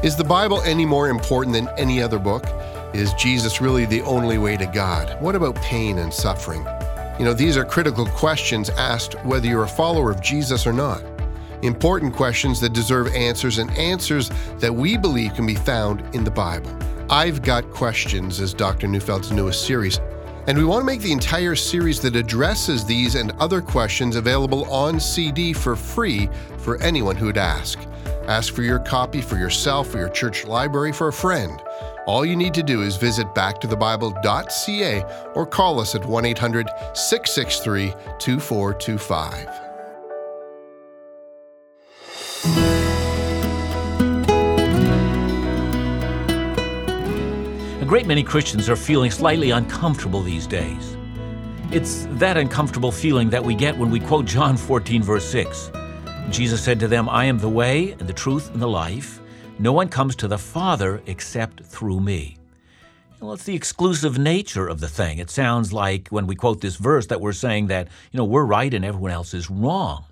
Is 0.00 0.14
the 0.14 0.22
Bible 0.22 0.62
any 0.62 0.86
more 0.86 1.08
important 1.08 1.52
than 1.54 1.68
any 1.76 2.00
other 2.00 2.20
book? 2.20 2.44
Is 2.94 3.12
Jesus 3.14 3.60
really 3.60 3.84
the 3.84 4.00
only 4.02 4.38
way 4.38 4.56
to 4.56 4.64
God? 4.66 5.20
What 5.20 5.34
about 5.34 5.56
pain 5.56 5.98
and 5.98 6.14
suffering? 6.14 6.64
You 7.18 7.24
know, 7.24 7.34
these 7.34 7.56
are 7.56 7.64
critical 7.64 8.06
questions 8.06 8.70
asked 8.70 9.14
whether 9.24 9.48
you're 9.48 9.64
a 9.64 9.68
follower 9.68 10.12
of 10.12 10.22
Jesus 10.22 10.68
or 10.68 10.72
not. 10.72 11.02
Important 11.62 12.14
questions 12.14 12.60
that 12.60 12.74
deserve 12.74 13.08
answers 13.08 13.58
and 13.58 13.68
answers 13.72 14.30
that 14.58 14.72
we 14.72 14.96
believe 14.96 15.34
can 15.34 15.46
be 15.46 15.56
found 15.56 16.04
in 16.14 16.22
the 16.22 16.30
Bible. 16.30 16.70
I've 17.10 17.42
Got 17.42 17.68
Questions 17.72 18.38
is 18.38 18.54
Dr. 18.54 18.86
Neufeld's 18.86 19.32
newest 19.32 19.66
series, 19.66 19.98
and 20.48 20.56
we 20.56 20.64
want 20.64 20.80
to 20.80 20.86
make 20.86 21.02
the 21.02 21.12
entire 21.12 21.54
series 21.54 22.00
that 22.00 22.16
addresses 22.16 22.82
these 22.82 23.16
and 23.16 23.32
other 23.32 23.60
questions 23.60 24.16
available 24.16 24.64
on 24.72 24.98
CD 24.98 25.52
for 25.52 25.76
free 25.76 26.30
for 26.56 26.82
anyone 26.82 27.16
who'd 27.16 27.36
ask. 27.36 27.78
Ask 28.26 28.54
for 28.54 28.62
your 28.62 28.78
copy 28.78 29.20
for 29.20 29.36
yourself, 29.36 29.88
for 29.88 29.98
your 29.98 30.08
church 30.08 30.46
library, 30.46 30.90
for 30.90 31.08
a 31.08 31.12
friend. 31.12 31.62
All 32.06 32.24
you 32.24 32.34
need 32.34 32.54
to 32.54 32.62
do 32.62 32.80
is 32.80 32.96
visit 32.96 33.26
backtothebible.ca 33.34 35.04
or 35.34 35.46
call 35.46 35.80
us 35.80 35.94
at 35.94 36.06
1 36.06 36.24
800 36.24 36.66
663 36.94 37.90
2425. 38.18 39.67
Great 47.88 48.06
many 48.06 48.22
Christians 48.22 48.68
are 48.68 48.76
feeling 48.76 49.10
slightly 49.10 49.50
uncomfortable 49.50 50.20
these 50.20 50.46
days. 50.46 50.94
It's 51.72 52.06
that 52.18 52.36
uncomfortable 52.36 52.92
feeling 52.92 53.30
that 53.30 53.42
we 53.42 53.54
get 53.54 53.78
when 53.78 53.90
we 53.90 53.98
quote 53.98 54.26
John 54.26 54.58
14, 54.58 55.02
verse 55.02 55.24
6. 55.24 55.70
Jesus 56.28 56.62
said 56.62 56.78
to 56.80 56.86
them, 56.86 57.08
I 57.08 57.24
am 57.24 57.38
the 57.38 57.48
way 57.48 57.92
and 57.92 58.06
the 58.06 58.12
truth 58.12 58.52
and 58.52 58.60
the 58.60 58.68
life. 58.68 59.22
No 59.58 59.72
one 59.72 59.88
comes 59.88 60.14
to 60.16 60.28
the 60.28 60.36
Father 60.36 61.00
except 61.06 61.64
through 61.64 62.00
me. 62.00 62.36
Well, 63.20 63.32
it's 63.32 63.44
the 63.44 63.56
exclusive 63.56 64.18
nature 64.18 64.68
of 64.68 64.80
the 64.80 64.88
thing. 64.88 65.16
It 65.16 65.30
sounds 65.30 65.72
like 65.72 66.08
when 66.08 66.26
we 66.26 66.36
quote 66.36 66.60
this 66.60 66.76
verse 66.76 67.06
that 67.06 67.22
we're 67.22 67.32
saying 67.32 67.68
that, 67.68 67.88
you 68.12 68.18
know, 68.18 68.26
we're 68.26 68.44
right 68.44 68.74
and 68.74 68.84
everyone 68.84 69.12
else 69.12 69.32
is 69.32 69.48
wrong. 69.48 70.04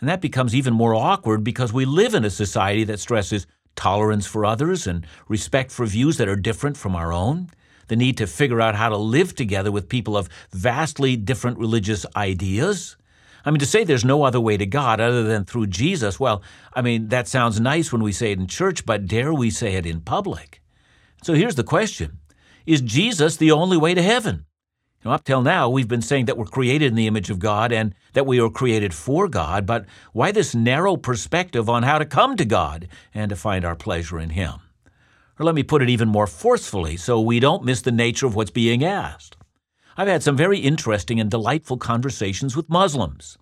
And 0.00 0.08
that 0.08 0.22
becomes 0.22 0.54
even 0.54 0.72
more 0.72 0.94
awkward 0.94 1.44
because 1.44 1.70
we 1.70 1.84
live 1.84 2.14
in 2.14 2.24
a 2.24 2.30
society 2.30 2.84
that 2.84 2.98
stresses 2.98 3.46
tolerance 3.76 4.26
for 4.26 4.44
others 4.44 4.86
and 4.86 5.06
respect 5.28 5.70
for 5.70 5.86
views 5.86 6.16
that 6.16 6.28
are 6.28 6.36
different 6.36 6.76
from 6.76 6.94
our 6.94 7.12
own, 7.12 7.50
the 7.88 7.96
need 7.96 8.16
to 8.18 8.26
figure 8.26 8.60
out 8.60 8.74
how 8.74 8.88
to 8.88 8.96
live 8.96 9.34
together 9.34 9.70
with 9.70 9.88
people 9.88 10.16
of 10.16 10.28
vastly 10.50 11.16
different 11.16 11.58
religious 11.58 12.06
ideas. 12.16 12.96
I 13.44 13.50
mean, 13.50 13.60
to 13.60 13.66
say 13.66 13.84
there's 13.84 14.04
no 14.04 14.22
other 14.22 14.40
way 14.40 14.56
to 14.56 14.66
God 14.66 15.00
other 15.00 15.22
than 15.22 15.44
through 15.44 15.66
Jesus, 15.66 16.18
well, 16.18 16.42
I 16.72 16.80
mean, 16.80 17.08
that 17.08 17.28
sounds 17.28 17.60
nice 17.60 17.92
when 17.92 18.02
we 18.02 18.12
say 18.12 18.32
it 18.32 18.38
in 18.38 18.46
church, 18.46 18.86
but 18.86 19.06
dare 19.06 19.34
we 19.34 19.50
say 19.50 19.74
it 19.74 19.84
in 19.84 20.00
public? 20.00 20.62
So 21.22 21.34
here's 21.34 21.54
the 21.54 21.64
question 21.64 22.18
Is 22.66 22.80
Jesus 22.80 23.36
the 23.36 23.52
only 23.52 23.76
way 23.76 23.94
to 23.94 24.02
heaven? 24.02 24.46
Now, 25.04 25.12
up 25.12 25.24
till 25.24 25.42
now, 25.42 25.68
we've 25.68 25.88
been 25.88 26.00
saying 26.00 26.24
that 26.26 26.38
we're 26.38 26.46
created 26.46 26.86
in 26.86 26.94
the 26.94 27.06
image 27.06 27.28
of 27.28 27.38
God 27.38 27.72
and 27.72 27.94
that 28.14 28.26
we 28.26 28.40
are 28.40 28.48
created 28.48 28.94
for 28.94 29.28
God, 29.28 29.66
but 29.66 29.84
why 30.12 30.32
this 30.32 30.54
narrow 30.54 30.96
perspective 30.96 31.68
on 31.68 31.82
how 31.82 31.98
to 31.98 32.06
come 32.06 32.38
to 32.38 32.44
God 32.46 32.88
and 33.12 33.28
to 33.28 33.36
find 33.36 33.66
our 33.66 33.76
pleasure 33.76 34.18
in 34.18 34.30
Him? 34.30 34.54
Or 35.38 35.44
let 35.44 35.54
me 35.54 35.62
put 35.62 35.82
it 35.82 35.90
even 35.90 36.08
more 36.08 36.26
forcefully 36.26 36.96
so 36.96 37.20
we 37.20 37.38
don't 37.38 37.64
miss 37.64 37.82
the 37.82 37.92
nature 37.92 38.24
of 38.24 38.34
what's 38.34 38.50
being 38.50 38.82
asked. 38.82 39.36
I've 39.94 40.08
had 40.08 40.22
some 40.22 40.38
very 40.38 40.58
interesting 40.58 41.20
and 41.20 41.30
delightful 41.30 41.76
conversations 41.76 42.56
with 42.56 42.70
Muslims. 42.70 43.36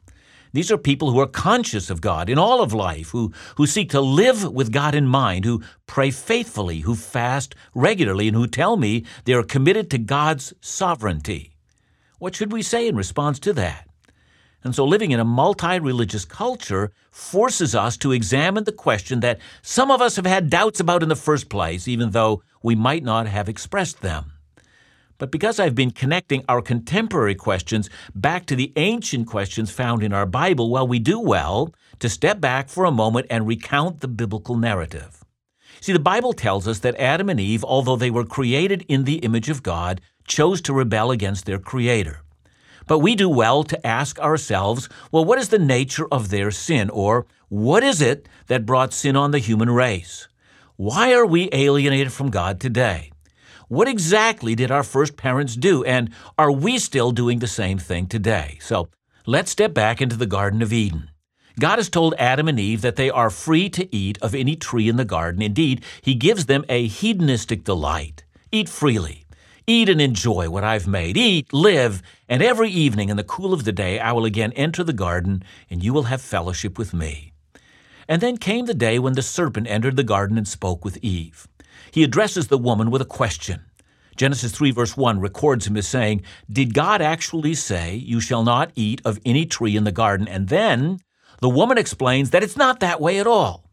These 0.52 0.70
are 0.72 0.78
people 0.78 1.12
who 1.12 1.20
are 1.20 1.26
conscious 1.26 1.90
of 1.90 2.00
God 2.00 2.28
in 2.28 2.38
all 2.38 2.60
of 2.60 2.74
life, 2.74 3.10
who, 3.10 3.32
who 3.56 3.66
seek 3.66 3.88
to 3.90 4.00
live 4.00 4.52
with 4.52 4.72
God 4.72 4.94
in 4.94 5.06
mind, 5.06 5.44
who 5.44 5.62
pray 5.86 6.10
faithfully, 6.10 6.80
who 6.80 6.94
fast 6.94 7.54
regularly, 7.74 8.28
and 8.28 8.36
who 8.36 8.46
tell 8.46 8.76
me 8.76 9.04
they 9.24 9.32
are 9.32 9.44
committed 9.44 9.90
to 9.90 9.98
God's 9.98 10.52
sovereignty. 10.60 11.51
What 12.22 12.36
should 12.36 12.52
we 12.52 12.62
say 12.62 12.86
in 12.86 12.94
response 12.94 13.40
to 13.40 13.52
that? 13.54 13.88
And 14.62 14.76
so, 14.76 14.84
living 14.84 15.10
in 15.10 15.18
a 15.18 15.24
multi 15.24 15.80
religious 15.80 16.24
culture 16.24 16.92
forces 17.10 17.74
us 17.74 17.96
to 17.96 18.12
examine 18.12 18.62
the 18.62 18.70
question 18.70 19.18
that 19.20 19.40
some 19.60 19.90
of 19.90 20.00
us 20.00 20.14
have 20.14 20.24
had 20.24 20.48
doubts 20.48 20.78
about 20.78 21.02
in 21.02 21.08
the 21.08 21.16
first 21.16 21.48
place, 21.48 21.88
even 21.88 22.10
though 22.10 22.44
we 22.62 22.76
might 22.76 23.02
not 23.02 23.26
have 23.26 23.48
expressed 23.48 24.02
them. 24.02 24.34
But 25.18 25.32
because 25.32 25.58
I've 25.58 25.74
been 25.74 25.90
connecting 25.90 26.44
our 26.48 26.62
contemporary 26.62 27.34
questions 27.34 27.90
back 28.14 28.46
to 28.46 28.54
the 28.54 28.72
ancient 28.76 29.26
questions 29.26 29.72
found 29.72 30.04
in 30.04 30.12
our 30.12 30.24
Bible, 30.24 30.70
well, 30.70 30.86
we 30.86 31.00
do 31.00 31.18
well 31.18 31.74
to 31.98 32.08
step 32.08 32.40
back 32.40 32.68
for 32.68 32.84
a 32.84 32.92
moment 32.92 33.26
and 33.30 33.48
recount 33.48 33.98
the 33.98 34.06
biblical 34.06 34.56
narrative. 34.56 35.24
See, 35.80 35.92
the 35.92 35.98
Bible 35.98 36.32
tells 36.32 36.68
us 36.68 36.78
that 36.78 36.94
Adam 37.00 37.28
and 37.28 37.40
Eve, 37.40 37.64
although 37.64 37.96
they 37.96 38.12
were 38.12 38.24
created 38.24 38.84
in 38.86 39.02
the 39.02 39.16
image 39.16 39.48
of 39.48 39.64
God, 39.64 40.00
chose 40.26 40.60
to 40.62 40.72
rebel 40.72 41.10
against 41.10 41.46
their 41.46 41.58
Creator. 41.58 42.22
But 42.86 42.98
we 42.98 43.14
do 43.14 43.28
well 43.28 43.64
to 43.64 43.86
ask 43.86 44.18
ourselves, 44.18 44.88
well, 45.10 45.24
what 45.24 45.38
is 45.38 45.48
the 45.48 45.58
nature 45.58 46.06
of 46.10 46.30
their 46.30 46.50
sin? 46.50 46.90
Or 46.90 47.26
what 47.48 47.82
is 47.82 48.00
it 48.00 48.28
that 48.46 48.66
brought 48.66 48.92
sin 48.92 49.16
on 49.16 49.30
the 49.30 49.38
human 49.38 49.70
race? 49.70 50.28
Why 50.76 51.12
are 51.12 51.26
we 51.26 51.48
alienated 51.52 52.12
from 52.12 52.30
God 52.30 52.60
today? 52.60 53.12
What 53.68 53.88
exactly 53.88 54.54
did 54.54 54.70
our 54.70 54.82
first 54.82 55.16
parents 55.16 55.56
do? 55.56 55.84
And 55.84 56.10
are 56.36 56.52
we 56.52 56.78
still 56.78 57.12
doing 57.12 57.38
the 57.38 57.46
same 57.46 57.78
thing 57.78 58.06
today? 58.06 58.58
So 58.60 58.88
let's 59.26 59.50
step 59.50 59.72
back 59.72 60.02
into 60.02 60.16
the 60.16 60.26
Garden 60.26 60.60
of 60.60 60.72
Eden. 60.72 61.10
God 61.60 61.78
has 61.78 61.88
told 61.88 62.14
Adam 62.18 62.48
and 62.48 62.58
Eve 62.58 62.80
that 62.82 62.96
they 62.96 63.10
are 63.10 63.30
free 63.30 63.68
to 63.70 63.94
eat 63.94 64.18
of 64.22 64.34
any 64.34 64.56
tree 64.56 64.88
in 64.88 64.96
the 64.96 65.04
garden. 65.04 65.42
Indeed, 65.42 65.84
He 66.00 66.14
gives 66.14 66.46
them 66.46 66.64
a 66.68 66.86
hedonistic 66.86 67.64
delight. 67.64 68.24
Eat 68.50 68.68
freely. 68.68 69.21
Eat 69.66 69.88
and 69.88 70.00
enjoy 70.00 70.50
what 70.50 70.64
I've 70.64 70.88
made. 70.88 71.16
Eat, 71.16 71.52
live, 71.52 72.02
and 72.28 72.42
every 72.42 72.68
evening 72.70 73.10
in 73.10 73.16
the 73.16 73.22
cool 73.22 73.54
of 73.54 73.64
the 73.64 73.72
day 73.72 74.00
I 74.00 74.10
will 74.12 74.24
again 74.24 74.52
enter 74.52 74.82
the 74.82 74.92
garden, 74.92 75.44
and 75.70 75.84
you 75.84 75.92
will 75.92 76.04
have 76.04 76.20
fellowship 76.20 76.78
with 76.78 76.92
me. 76.92 77.32
And 78.08 78.20
then 78.20 78.38
came 78.38 78.66
the 78.66 78.74
day 78.74 78.98
when 78.98 79.12
the 79.12 79.22
serpent 79.22 79.68
entered 79.68 79.96
the 79.96 80.02
garden 80.02 80.36
and 80.36 80.48
spoke 80.48 80.84
with 80.84 80.98
Eve. 80.98 81.46
He 81.92 82.02
addresses 82.02 82.48
the 82.48 82.58
woman 82.58 82.90
with 82.90 83.02
a 83.02 83.06
question. 83.06 83.64
Genesis 84.16 84.50
3, 84.52 84.72
verse 84.72 84.96
1 84.96 85.20
records 85.20 85.66
him 85.66 85.76
as 85.76 85.86
saying, 85.86 86.22
Did 86.50 86.74
God 86.74 87.00
actually 87.00 87.54
say, 87.54 87.94
You 87.94 88.20
shall 88.20 88.42
not 88.42 88.72
eat 88.74 89.00
of 89.04 89.20
any 89.24 89.46
tree 89.46 89.76
in 89.76 89.84
the 89.84 89.92
garden? 89.92 90.26
And 90.26 90.48
then 90.48 90.98
the 91.40 91.48
woman 91.48 91.78
explains 91.78 92.30
that 92.30 92.42
it's 92.42 92.56
not 92.56 92.80
that 92.80 93.00
way 93.00 93.20
at 93.20 93.26
all. 93.26 93.64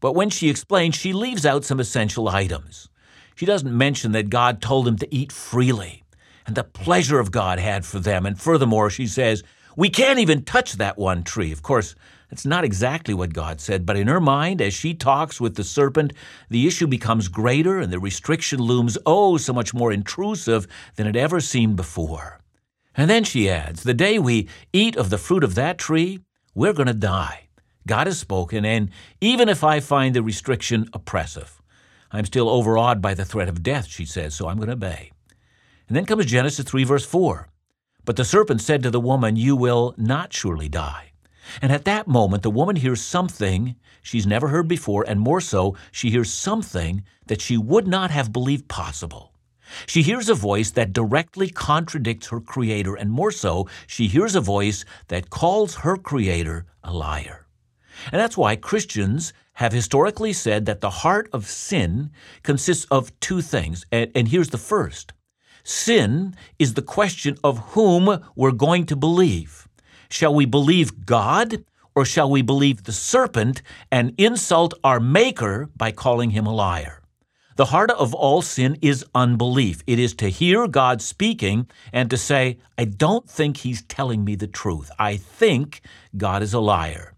But 0.00 0.14
when 0.14 0.30
she 0.30 0.48
explains, 0.48 0.94
she 0.94 1.12
leaves 1.12 1.44
out 1.44 1.64
some 1.64 1.80
essential 1.80 2.28
items. 2.28 2.88
She 3.36 3.46
doesn't 3.46 3.76
mention 3.76 4.12
that 4.12 4.30
God 4.30 4.60
told 4.62 4.86
them 4.86 4.96
to 4.96 5.14
eat 5.14 5.30
freely 5.30 6.02
and 6.46 6.56
the 6.56 6.64
pleasure 6.64 7.20
of 7.20 7.30
God 7.30 7.58
had 7.58 7.84
for 7.84 7.98
them. 7.98 8.24
And 8.24 8.40
furthermore, 8.40 8.88
she 8.88 9.06
says, 9.06 9.42
We 9.76 9.90
can't 9.90 10.18
even 10.18 10.42
touch 10.42 10.72
that 10.74 10.96
one 10.96 11.22
tree. 11.22 11.52
Of 11.52 11.62
course, 11.62 11.94
that's 12.30 12.46
not 12.46 12.64
exactly 12.64 13.12
what 13.12 13.34
God 13.34 13.60
said, 13.60 13.84
but 13.84 13.96
in 13.96 14.08
her 14.08 14.20
mind, 14.20 14.62
as 14.62 14.72
she 14.72 14.94
talks 14.94 15.38
with 15.38 15.54
the 15.54 15.64
serpent, 15.64 16.14
the 16.48 16.66
issue 16.66 16.86
becomes 16.86 17.28
greater 17.28 17.78
and 17.78 17.92
the 17.92 18.00
restriction 18.00 18.58
looms 18.58 18.96
oh 19.04 19.36
so 19.36 19.52
much 19.52 19.74
more 19.74 19.92
intrusive 19.92 20.66
than 20.96 21.06
it 21.06 21.14
ever 21.14 21.40
seemed 21.40 21.76
before. 21.76 22.40
And 22.96 23.10
then 23.10 23.22
she 23.22 23.50
adds, 23.50 23.82
The 23.82 23.92
day 23.92 24.18
we 24.18 24.48
eat 24.72 24.96
of 24.96 25.10
the 25.10 25.18
fruit 25.18 25.44
of 25.44 25.56
that 25.56 25.76
tree, 25.76 26.20
we're 26.54 26.72
going 26.72 26.86
to 26.86 26.94
die. 26.94 27.48
God 27.86 28.06
has 28.06 28.18
spoken, 28.18 28.64
and 28.64 28.90
even 29.20 29.48
if 29.48 29.62
I 29.62 29.78
find 29.80 30.16
the 30.16 30.22
restriction 30.22 30.88
oppressive, 30.94 31.55
I'm 32.16 32.24
still 32.24 32.48
overawed 32.48 33.02
by 33.02 33.14
the 33.14 33.24
threat 33.24 33.48
of 33.48 33.62
death, 33.62 33.86
she 33.86 34.06
says, 34.06 34.34
so 34.34 34.48
I'm 34.48 34.56
going 34.56 34.68
to 34.68 34.72
obey. 34.72 35.12
And 35.86 35.96
then 35.96 36.06
comes 36.06 36.26
Genesis 36.26 36.64
3, 36.64 36.84
verse 36.84 37.04
4. 37.04 37.48
But 38.06 38.16
the 38.16 38.24
serpent 38.24 38.62
said 38.62 38.82
to 38.82 38.90
the 38.90 39.00
woman, 39.00 39.36
You 39.36 39.54
will 39.54 39.94
not 39.98 40.32
surely 40.32 40.68
die. 40.68 41.12
And 41.60 41.70
at 41.70 41.84
that 41.84 42.08
moment, 42.08 42.42
the 42.42 42.50
woman 42.50 42.76
hears 42.76 43.02
something 43.02 43.76
she's 44.02 44.26
never 44.26 44.48
heard 44.48 44.66
before, 44.66 45.04
and 45.06 45.20
more 45.20 45.40
so, 45.40 45.76
she 45.92 46.10
hears 46.10 46.32
something 46.32 47.04
that 47.26 47.40
she 47.40 47.58
would 47.58 47.86
not 47.86 48.10
have 48.10 48.32
believed 48.32 48.66
possible. 48.66 49.32
She 49.86 50.02
hears 50.02 50.28
a 50.28 50.34
voice 50.34 50.70
that 50.70 50.92
directly 50.92 51.50
contradicts 51.50 52.28
her 52.28 52.40
Creator, 52.40 52.94
and 52.94 53.10
more 53.10 53.32
so, 53.32 53.68
she 53.86 54.06
hears 54.06 54.34
a 54.34 54.40
voice 54.40 54.84
that 55.08 55.30
calls 55.30 55.76
her 55.76 55.96
Creator 55.96 56.64
a 56.82 56.92
liar. 56.92 57.46
And 58.12 58.20
that's 58.20 58.36
why 58.36 58.56
Christians 58.56 59.32
have 59.56 59.72
historically 59.72 60.32
said 60.32 60.66
that 60.66 60.80
the 60.80 60.90
heart 61.02 61.28
of 61.32 61.46
sin 61.46 62.10
consists 62.42 62.86
of 62.90 63.18
two 63.20 63.40
things. 63.40 63.86
And, 63.90 64.10
and, 64.14 64.28
here's 64.28 64.50
the 64.50 64.58
first 64.58 65.12
sin 65.64 66.34
is 66.58 66.74
the 66.74 66.82
question 66.82 67.36
of 67.42 67.58
whom 67.70 68.22
we're 68.36 68.52
going 68.52 68.86
to 68.86 68.96
believe. 68.96 69.66
Shall 70.08 70.34
we 70.34 70.44
believe 70.44 71.04
God 71.06 71.64
or 71.94 72.04
shall 72.04 72.30
we 72.30 72.42
believe 72.42 72.84
the 72.84 72.92
serpent 72.92 73.62
and 73.90 74.14
insult 74.18 74.74
our 74.84 75.00
Maker 75.00 75.68
by 75.74 75.90
calling 75.90 76.30
him 76.30 76.46
a 76.46 76.54
liar? 76.54 77.02
The 77.56 77.64
heart 77.64 77.90
of 77.90 78.12
all 78.12 78.42
sin 78.42 78.76
is 78.82 79.06
unbelief. 79.14 79.82
It 79.86 79.98
is 79.98 80.14
to 80.16 80.28
hear 80.28 80.68
God 80.68 81.00
speaking 81.00 81.66
and 81.90 82.10
to 82.10 82.18
say, 82.18 82.58
I 82.76 82.84
don't 82.84 83.28
think 83.28 83.56
he's 83.56 83.82
telling 83.82 84.22
me 84.22 84.34
the 84.34 84.46
truth. 84.46 84.90
I 84.98 85.16
think 85.16 85.80
God 86.14 86.42
is 86.42 86.52
a 86.52 86.60
liar. 86.60 87.14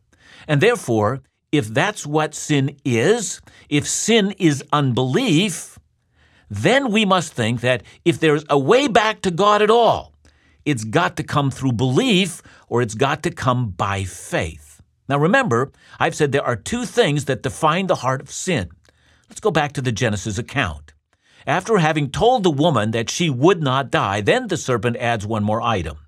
And 0.46 0.60
therefore, 0.60 1.22
if 1.50 1.68
that's 1.68 2.06
what 2.06 2.34
sin 2.34 2.76
is, 2.84 3.40
if 3.68 3.88
sin 3.88 4.32
is 4.38 4.62
unbelief, 4.72 5.78
then 6.50 6.90
we 6.90 7.04
must 7.04 7.32
think 7.32 7.60
that 7.60 7.82
if 8.04 8.18
there's 8.20 8.44
a 8.48 8.58
way 8.58 8.88
back 8.88 9.22
to 9.22 9.30
God 9.30 9.62
at 9.62 9.70
all, 9.70 10.14
it's 10.64 10.84
got 10.84 11.16
to 11.16 11.22
come 11.22 11.50
through 11.50 11.72
belief 11.72 12.42
or 12.68 12.82
it's 12.82 12.94
got 12.94 13.22
to 13.22 13.30
come 13.30 13.70
by 13.70 14.04
faith. 14.04 14.82
Now 15.08 15.18
remember, 15.18 15.72
I've 15.98 16.14
said 16.14 16.32
there 16.32 16.44
are 16.44 16.56
two 16.56 16.84
things 16.84 17.24
that 17.24 17.42
define 17.42 17.86
the 17.86 17.96
heart 17.96 18.20
of 18.20 18.30
sin. 18.30 18.68
Let's 19.28 19.40
go 19.40 19.50
back 19.50 19.72
to 19.72 19.80
the 19.80 19.92
Genesis 19.92 20.38
account. 20.38 20.92
After 21.46 21.78
having 21.78 22.10
told 22.10 22.42
the 22.42 22.50
woman 22.50 22.90
that 22.90 23.08
she 23.08 23.30
would 23.30 23.62
not 23.62 23.90
die, 23.90 24.20
then 24.20 24.48
the 24.48 24.58
serpent 24.58 24.96
adds 24.98 25.26
one 25.26 25.44
more 25.44 25.62
item. 25.62 25.98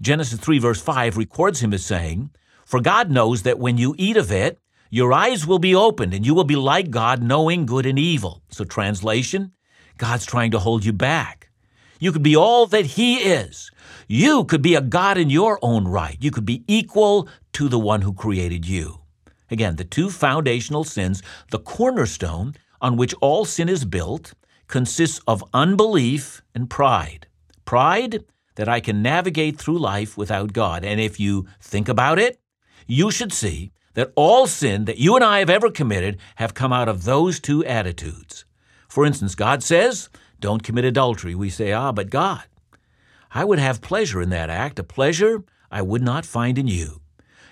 Genesis 0.00 0.38
3, 0.38 0.60
verse 0.60 0.80
5 0.80 1.16
records 1.16 1.60
him 1.60 1.74
as 1.74 1.84
saying, 1.84 2.30
For 2.64 2.80
God 2.80 3.10
knows 3.10 3.42
that 3.42 3.58
when 3.58 3.76
you 3.76 3.96
eat 3.98 4.16
of 4.16 4.30
it, 4.30 4.60
your 4.90 5.12
eyes 5.12 5.46
will 5.46 5.58
be 5.58 5.74
opened 5.74 6.14
and 6.14 6.24
you 6.24 6.34
will 6.34 6.44
be 6.44 6.56
like 6.56 6.90
God, 6.90 7.22
knowing 7.22 7.66
good 7.66 7.86
and 7.86 7.98
evil. 7.98 8.42
So, 8.48 8.64
translation 8.64 9.52
God's 9.98 10.24
trying 10.24 10.52
to 10.52 10.60
hold 10.60 10.84
you 10.84 10.92
back. 10.92 11.50
You 11.98 12.12
could 12.12 12.22
be 12.22 12.36
all 12.36 12.66
that 12.66 12.86
He 12.86 13.16
is. 13.16 13.70
You 14.06 14.44
could 14.44 14.62
be 14.62 14.76
a 14.76 14.80
God 14.80 15.18
in 15.18 15.28
your 15.28 15.58
own 15.60 15.86
right. 15.88 16.16
You 16.20 16.30
could 16.30 16.46
be 16.46 16.64
equal 16.68 17.28
to 17.54 17.68
the 17.68 17.78
one 17.78 18.02
who 18.02 18.12
created 18.12 18.66
you. 18.66 19.00
Again, 19.50 19.76
the 19.76 19.84
two 19.84 20.10
foundational 20.10 20.84
sins, 20.84 21.22
the 21.50 21.58
cornerstone 21.58 22.54
on 22.80 22.96
which 22.96 23.14
all 23.20 23.44
sin 23.44 23.68
is 23.68 23.84
built, 23.84 24.34
consists 24.68 25.20
of 25.26 25.42
unbelief 25.52 26.42
and 26.54 26.70
pride. 26.70 27.26
Pride 27.64 28.24
that 28.54 28.68
I 28.68 28.80
can 28.80 29.02
navigate 29.02 29.58
through 29.58 29.78
life 29.78 30.16
without 30.16 30.52
God. 30.52 30.84
And 30.84 31.00
if 31.00 31.18
you 31.18 31.46
think 31.60 31.88
about 31.88 32.18
it, 32.18 32.40
you 32.86 33.10
should 33.10 33.32
see 33.32 33.72
that 33.98 34.12
all 34.14 34.46
sin 34.46 34.84
that 34.84 34.98
you 34.98 35.16
and 35.16 35.24
I 35.24 35.40
have 35.40 35.50
ever 35.50 35.72
committed 35.72 36.18
have 36.36 36.54
come 36.54 36.72
out 36.72 36.88
of 36.88 37.02
those 37.02 37.40
two 37.40 37.64
attitudes. 37.64 38.44
For 38.86 39.04
instance, 39.04 39.34
God 39.34 39.60
says, 39.60 40.08
Don't 40.38 40.62
commit 40.62 40.84
adultery. 40.84 41.34
We 41.34 41.50
say, 41.50 41.72
Ah, 41.72 41.90
but 41.90 42.08
God, 42.08 42.44
I 43.32 43.44
would 43.44 43.58
have 43.58 43.80
pleasure 43.80 44.22
in 44.22 44.30
that 44.30 44.50
act, 44.50 44.78
a 44.78 44.84
pleasure 44.84 45.42
I 45.68 45.82
would 45.82 46.02
not 46.02 46.24
find 46.24 46.58
in 46.58 46.68
you. 46.68 47.00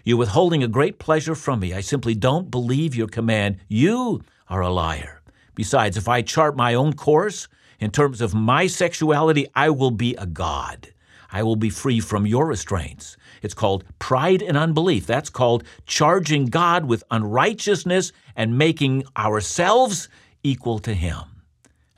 You're 0.05 0.19
withholding 0.19 0.63
a 0.63 0.69
great 0.69 1.01
pleasure 1.01 1.35
from 1.35 1.59
me. 1.59 1.75
I 1.75 1.81
simply 1.81 2.15
don't 2.15 2.49
believe 2.49 2.95
your 2.95 3.09
command. 3.09 3.57
You 3.67 4.23
are 4.49 4.61
a 4.61 4.71
liar. 4.71 5.23
Besides, 5.57 5.97
if 5.97 6.07
I 6.07 6.23
chart 6.23 6.57
my 6.57 6.75
own 6.75 6.93
course 6.93 7.49
in 7.81 7.91
terms 7.91 8.21
of 8.21 8.35
my 8.35 8.69
sexuality, 8.69 9.49
I 9.57 9.71
will 9.71 9.91
be 9.91 10.15
a 10.15 10.27
God. 10.27 10.93
I 11.33 11.43
will 11.43 11.57
be 11.57 11.71
free 11.71 11.99
from 11.99 12.25
your 12.25 12.47
restraints. 12.47 13.17
It's 13.43 13.55
called 13.55 13.85
pride 13.99 14.43
and 14.43 14.57
unbelief. 14.57 15.07
That's 15.07 15.31
called 15.31 15.65
charging 15.87 16.47
God 16.47 16.87
with 16.87 17.05
unrighteousness 17.11 18.13
and 18.35 18.59
making 18.59 19.05
ourselves 19.17 20.09
equal 20.43 20.79
to 20.81 20.95
Him. 20.95 21.23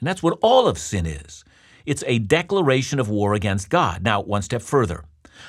And 0.01 0.07
that's 0.07 0.23
what 0.23 0.39
all 0.43 0.69
of 0.69 0.79
sin 0.79 1.07
is. 1.07 1.45
It's 1.87 2.05
a 2.07 2.19
declaration 2.19 3.01
of 3.01 3.09
war 3.09 3.35
against 3.35 3.71
God. 3.71 4.03
Now, 4.03 4.21
one 4.21 4.43
step 4.43 4.63
further. 4.63 5.05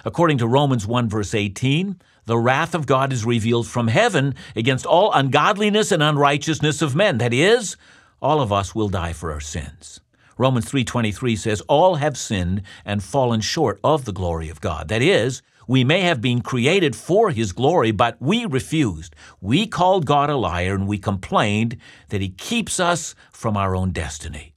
According 0.05 0.37
to 0.39 0.47
Romans 0.47 0.87
1, 0.87 1.09
verse 1.09 1.33
18, 1.33 1.99
the 2.25 2.37
wrath 2.37 2.75
of 2.75 2.85
God 2.85 3.11
is 3.11 3.25
revealed 3.25 3.67
from 3.67 3.87
heaven 3.87 4.35
against 4.55 4.85
all 4.85 5.11
ungodliness 5.11 5.91
and 5.91 6.03
unrighteousness 6.03 6.81
of 6.81 6.95
men. 6.95 7.17
That 7.17 7.33
is, 7.33 7.75
all 8.21 8.39
of 8.39 8.51
us 8.51 8.75
will 8.75 8.89
die 8.89 9.13
for 9.13 9.31
our 9.31 9.39
sins. 9.39 9.99
Romans 10.37 10.65
3:23 10.65 11.35
says 11.35 11.61
all 11.61 11.95
have 11.95 12.17
sinned 12.17 12.61
and 12.85 13.03
fallen 13.03 13.41
short 13.41 13.79
of 13.83 14.05
the 14.05 14.13
glory 14.13 14.47
of 14.49 14.61
God. 14.61 14.87
That 14.87 15.01
is, 15.01 15.41
we 15.69 15.83
may 15.83 16.01
have 16.01 16.19
been 16.19 16.41
created 16.41 16.95
for 16.95 17.29
his 17.29 17.51
glory, 17.51 17.91
but 17.91 18.17
we 18.19 18.43
refused. 18.43 19.15
We 19.39 19.67
called 19.67 20.07
God 20.07 20.31
a 20.31 20.35
liar 20.35 20.73
and 20.73 20.87
we 20.87 20.97
complained 20.97 21.77
that 22.07 22.21
he 22.21 22.29
keeps 22.29 22.79
us 22.79 23.13
from 23.31 23.55
our 23.55 23.75
own 23.75 23.91
destiny. 23.91 24.55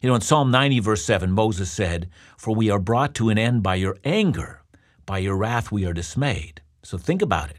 You 0.00 0.08
know, 0.08 0.14
in 0.14 0.22
Psalm 0.22 0.50
90, 0.50 0.80
verse 0.80 1.04
7, 1.04 1.30
Moses 1.30 1.70
said, 1.70 2.08
For 2.38 2.54
we 2.54 2.70
are 2.70 2.78
brought 2.78 3.14
to 3.16 3.28
an 3.28 3.36
end 3.36 3.62
by 3.62 3.74
your 3.74 3.98
anger, 4.02 4.62
by 5.04 5.18
your 5.18 5.36
wrath 5.36 5.70
we 5.70 5.84
are 5.84 5.92
dismayed. 5.92 6.62
So 6.82 6.96
think 6.96 7.20
about 7.20 7.50
it. 7.50 7.58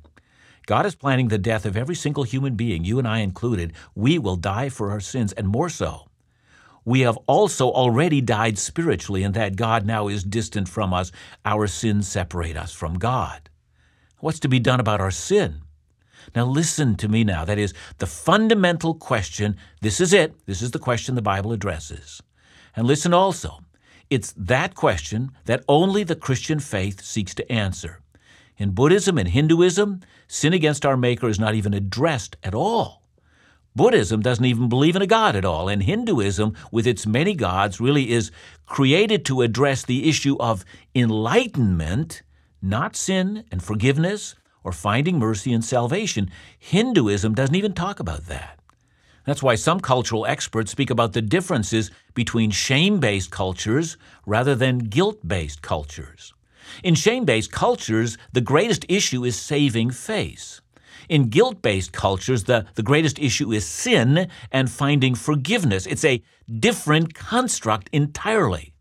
God 0.65 0.87
is 0.87 0.95
planning 0.95 1.27
the 1.27 1.37
death 1.37 1.67
of 1.67 1.77
every 1.77 1.95
single 1.95 2.23
human 2.23 2.55
being, 2.55 2.83
you 2.83 2.97
and 2.97 3.07
I 3.07 3.19
included. 3.19 3.73
We 3.93 4.17
will 4.17 4.37
die 4.37 4.69
for 4.69 4.89
our 4.89 5.01
sins, 5.01 5.33
and 5.33 5.47
more 5.47 5.69
so. 5.69 6.07
We 6.87 7.01
have 7.01 7.17
also 7.27 7.69
already 7.69 8.21
died 8.21 8.57
spiritually, 8.57 9.23
in 9.23 9.33
that 9.33 9.57
God 9.57 9.85
now 9.85 10.07
is 10.07 10.23
distant 10.23 10.69
from 10.69 10.93
us. 10.93 11.11
Our 11.43 11.67
sins 11.67 12.07
separate 12.07 12.55
us 12.55 12.71
from 12.71 12.97
God. 12.97 13.49
What's 14.19 14.39
to 14.39 14.47
be 14.47 14.59
done 14.59 14.79
about 14.79 15.01
our 15.01 15.11
sin? 15.11 15.63
Now, 16.33 16.45
listen 16.45 16.95
to 16.95 17.09
me 17.09 17.25
now. 17.25 17.43
That 17.43 17.57
is 17.57 17.73
the 17.97 18.07
fundamental 18.07 18.93
question. 18.93 19.57
This 19.81 19.99
is 19.99 20.13
it. 20.13 20.33
This 20.45 20.61
is 20.61 20.71
the 20.71 20.79
question 20.79 21.15
the 21.15 21.21
Bible 21.21 21.51
addresses. 21.51 22.23
And 22.73 22.87
listen 22.87 23.13
also. 23.13 23.59
It's 24.09 24.33
that 24.37 24.73
question 24.73 25.33
that 25.43 25.65
only 25.67 26.05
the 26.05 26.15
Christian 26.15 26.61
faith 26.61 27.01
seeks 27.01 27.35
to 27.35 27.51
answer. 27.51 27.99
In 28.57 28.71
Buddhism 28.71 29.17
and 29.17 29.27
Hinduism, 29.27 29.99
sin 30.29 30.53
against 30.53 30.85
our 30.85 30.95
Maker 30.95 31.27
is 31.27 31.37
not 31.37 31.53
even 31.53 31.73
addressed 31.73 32.37
at 32.43 32.55
all. 32.55 33.06
Buddhism 33.77 34.21
doesn't 34.21 34.43
even 34.43 34.69
believe 34.69 34.95
in 34.95 35.03
a 35.03 35.07
God 35.07 35.35
at 35.35 35.45
all, 35.45 35.69
and 35.69 35.83
Hinduism, 35.83 36.55
with 36.71 36.87
its 36.87 37.05
many 37.05 37.35
gods, 37.35 37.79
really 37.79 38.11
is 38.11 38.31
created 38.65 39.23
to 39.25 39.43
address 39.43 39.83
the 39.83 40.09
issue 40.09 40.35
of 40.39 40.65
enlightenment, 40.95 42.23
not 42.59 42.95
sin 42.95 43.45
and 43.51 43.61
forgiveness 43.63 44.33
or 44.63 44.71
finding 44.71 45.19
mercy 45.19 45.53
and 45.53 45.63
salvation. 45.63 46.31
Hinduism 46.57 47.35
doesn't 47.35 47.53
even 47.55 47.73
talk 47.73 47.99
about 47.99 48.25
that. 48.25 48.59
That's 49.25 49.43
why 49.43 49.53
some 49.53 49.79
cultural 49.79 50.25
experts 50.25 50.71
speak 50.71 50.89
about 50.89 51.13
the 51.13 51.21
differences 51.21 51.91
between 52.15 52.49
shame 52.49 52.99
based 52.99 53.29
cultures 53.29 53.95
rather 54.25 54.55
than 54.55 54.79
guilt 54.79 55.27
based 55.27 55.61
cultures. 55.61 56.33
In 56.83 56.95
shame 56.95 57.25
based 57.25 57.51
cultures, 57.51 58.17
the 58.33 58.41
greatest 58.41 58.87
issue 58.89 59.23
is 59.23 59.35
saving 59.35 59.91
face. 59.91 60.61
In 61.09 61.29
guilt 61.29 61.61
based 61.61 61.91
cultures, 61.91 62.45
the, 62.45 62.65
the 62.75 62.83
greatest 62.83 63.19
issue 63.19 63.51
is 63.51 63.65
sin 63.65 64.29
and 64.51 64.69
finding 64.69 65.15
forgiveness. 65.15 65.85
It's 65.85 66.05
a 66.05 66.21
different 66.59 67.13
construct 67.13 67.89
entirely. 67.91 68.73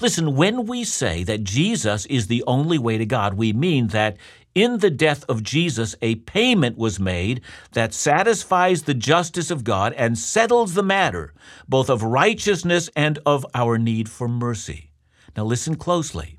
Listen, 0.00 0.36
when 0.36 0.66
we 0.66 0.84
say 0.84 1.22
that 1.24 1.44
Jesus 1.44 2.06
is 2.06 2.26
the 2.26 2.42
only 2.46 2.78
way 2.78 2.96
to 2.98 3.04
God, 3.04 3.34
we 3.34 3.52
mean 3.52 3.88
that 3.88 4.16
in 4.54 4.78
the 4.78 4.90
death 4.90 5.24
of 5.28 5.42
Jesus, 5.42 5.96
a 6.02 6.16
payment 6.16 6.76
was 6.76 7.00
made 7.00 7.40
that 7.72 7.94
satisfies 7.94 8.82
the 8.82 8.94
justice 8.94 9.50
of 9.50 9.64
God 9.64 9.92
and 9.94 10.18
settles 10.18 10.74
the 10.74 10.82
matter, 10.82 11.32
both 11.68 11.88
of 11.88 12.02
righteousness 12.02 12.90
and 12.94 13.18
of 13.24 13.46
our 13.54 13.78
need 13.78 14.08
for 14.08 14.28
mercy. 14.28 14.90
Now, 15.36 15.44
listen 15.44 15.76
closely. 15.76 16.38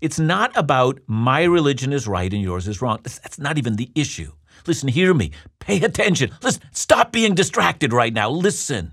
It's 0.00 0.18
not 0.18 0.54
about 0.54 1.00
my 1.06 1.44
religion 1.44 1.92
is 1.92 2.06
right 2.06 2.32
and 2.32 2.42
yours 2.42 2.68
is 2.68 2.82
wrong. 2.82 3.00
That's 3.02 3.38
not 3.38 3.56
even 3.56 3.76
the 3.76 3.90
issue. 3.94 4.32
Listen, 4.66 4.88
hear 4.88 5.14
me. 5.14 5.32
Pay 5.58 5.82
attention. 5.82 6.30
Listen, 6.42 6.62
stop 6.72 7.12
being 7.12 7.34
distracted 7.34 7.92
right 7.92 8.12
now. 8.12 8.30
Listen. 8.30 8.92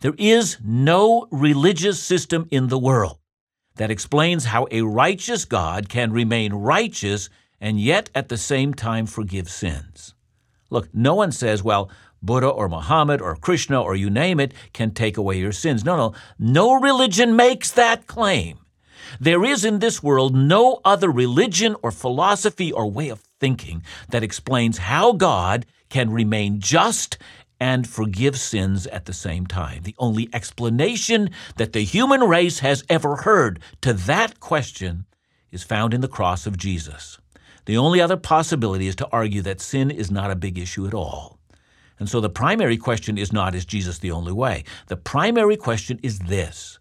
There 0.00 0.14
is 0.18 0.58
no 0.64 1.28
religious 1.30 2.02
system 2.02 2.48
in 2.50 2.68
the 2.68 2.78
world 2.78 3.18
that 3.76 3.90
explains 3.90 4.46
how 4.46 4.66
a 4.70 4.82
righteous 4.82 5.44
God 5.44 5.88
can 5.88 6.12
remain 6.12 6.52
righteous 6.52 7.30
and 7.60 7.80
yet 7.80 8.10
at 8.14 8.28
the 8.28 8.36
same 8.36 8.74
time 8.74 9.06
forgive 9.06 9.48
sins. 9.48 10.14
Look, 10.70 10.92
no 10.92 11.14
one 11.14 11.30
says, 11.30 11.62
well, 11.62 11.88
Buddha 12.20 12.48
or 12.48 12.68
Muhammad 12.68 13.20
or 13.20 13.36
Krishna 13.36 13.80
or 13.80 13.94
you 13.94 14.10
name 14.10 14.40
it 14.40 14.54
can 14.72 14.90
take 14.90 15.16
away 15.16 15.38
your 15.38 15.52
sins. 15.52 15.84
No, 15.84 15.96
no. 15.96 16.14
No 16.38 16.80
religion 16.80 17.36
makes 17.36 17.70
that 17.72 18.06
claim. 18.06 18.58
There 19.20 19.44
is 19.44 19.64
in 19.64 19.78
this 19.78 20.02
world 20.02 20.34
no 20.34 20.80
other 20.84 21.10
religion 21.10 21.76
or 21.82 21.90
philosophy 21.90 22.72
or 22.72 22.90
way 22.90 23.08
of 23.08 23.20
thinking 23.40 23.82
that 24.10 24.22
explains 24.22 24.78
how 24.78 25.12
God 25.12 25.66
can 25.88 26.10
remain 26.10 26.60
just 26.60 27.18
and 27.60 27.86
forgive 27.86 28.38
sins 28.38 28.86
at 28.88 29.04
the 29.04 29.12
same 29.12 29.46
time. 29.46 29.82
The 29.84 29.94
only 29.98 30.28
explanation 30.32 31.30
that 31.56 31.72
the 31.72 31.84
human 31.84 32.22
race 32.22 32.58
has 32.58 32.82
ever 32.88 33.16
heard 33.16 33.60
to 33.82 33.92
that 33.92 34.40
question 34.40 35.06
is 35.52 35.62
found 35.62 35.94
in 35.94 36.00
the 36.00 36.08
cross 36.08 36.46
of 36.46 36.56
Jesus. 36.56 37.18
The 37.66 37.76
only 37.76 38.00
other 38.00 38.16
possibility 38.16 38.88
is 38.88 38.96
to 38.96 39.08
argue 39.12 39.42
that 39.42 39.60
sin 39.60 39.92
is 39.92 40.10
not 40.10 40.32
a 40.32 40.36
big 40.36 40.58
issue 40.58 40.88
at 40.88 40.94
all. 40.94 41.38
And 42.00 42.08
so 42.08 42.20
the 42.20 42.28
primary 42.28 42.76
question 42.76 43.16
is 43.16 43.32
not, 43.32 43.54
is 43.54 43.64
Jesus 43.64 43.98
the 43.98 44.10
only 44.10 44.32
way? 44.32 44.64
The 44.88 44.96
primary 44.96 45.56
question 45.56 46.00
is 46.02 46.18
this 46.18 46.80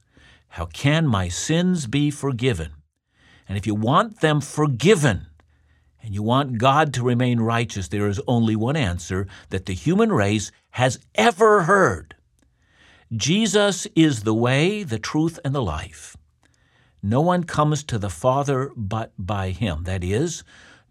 How 0.56 0.66
can 0.66 1.08
my 1.08 1.30
sins 1.30 1.88
be 1.88 2.12
forgiven? 2.12 2.72
And 3.48 3.58
if 3.58 3.66
you 3.66 3.74
want 3.74 4.20
them 4.20 4.42
forgiven, 4.42 5.28
and 6.04 6.14
you 6.14 6.24
want 6.24 6.58
God 6.58 6.94
to 6.94 7.04
remain 7.04 7.40
righteous, 7.40 7.88
there 7.88 8.08
is 8.08 8.20
only 8.28 8.58
one 8.58 8.76
answer 8.76 9.28
that 9.50 9.66
the 9.66 9.74
human 9.74 10.12
race 10.12 10.52
has 10.72 11.00
ever 11.16 11.64
heard. 11.64 12.16
Jesus 13.16 13.88
is 13.96 14.24
the 14.24 14.34
way, 14.34 14.84
the 14.84 15.00
truth, 15.00 15.40
and 15.46 15.56
the 15.56 15.62
life. 15.62 16.18
No 17.02 17.22
one 17.22 17.46
comes 17.46 17.84
to 17.86 17.98
the 17.98 18.10
Father 18.10 18.72
but 18.76 19.14
by 19.18 19.52
him. 19.52 19.84
That 19.84 20.04
is, 20.04 20.44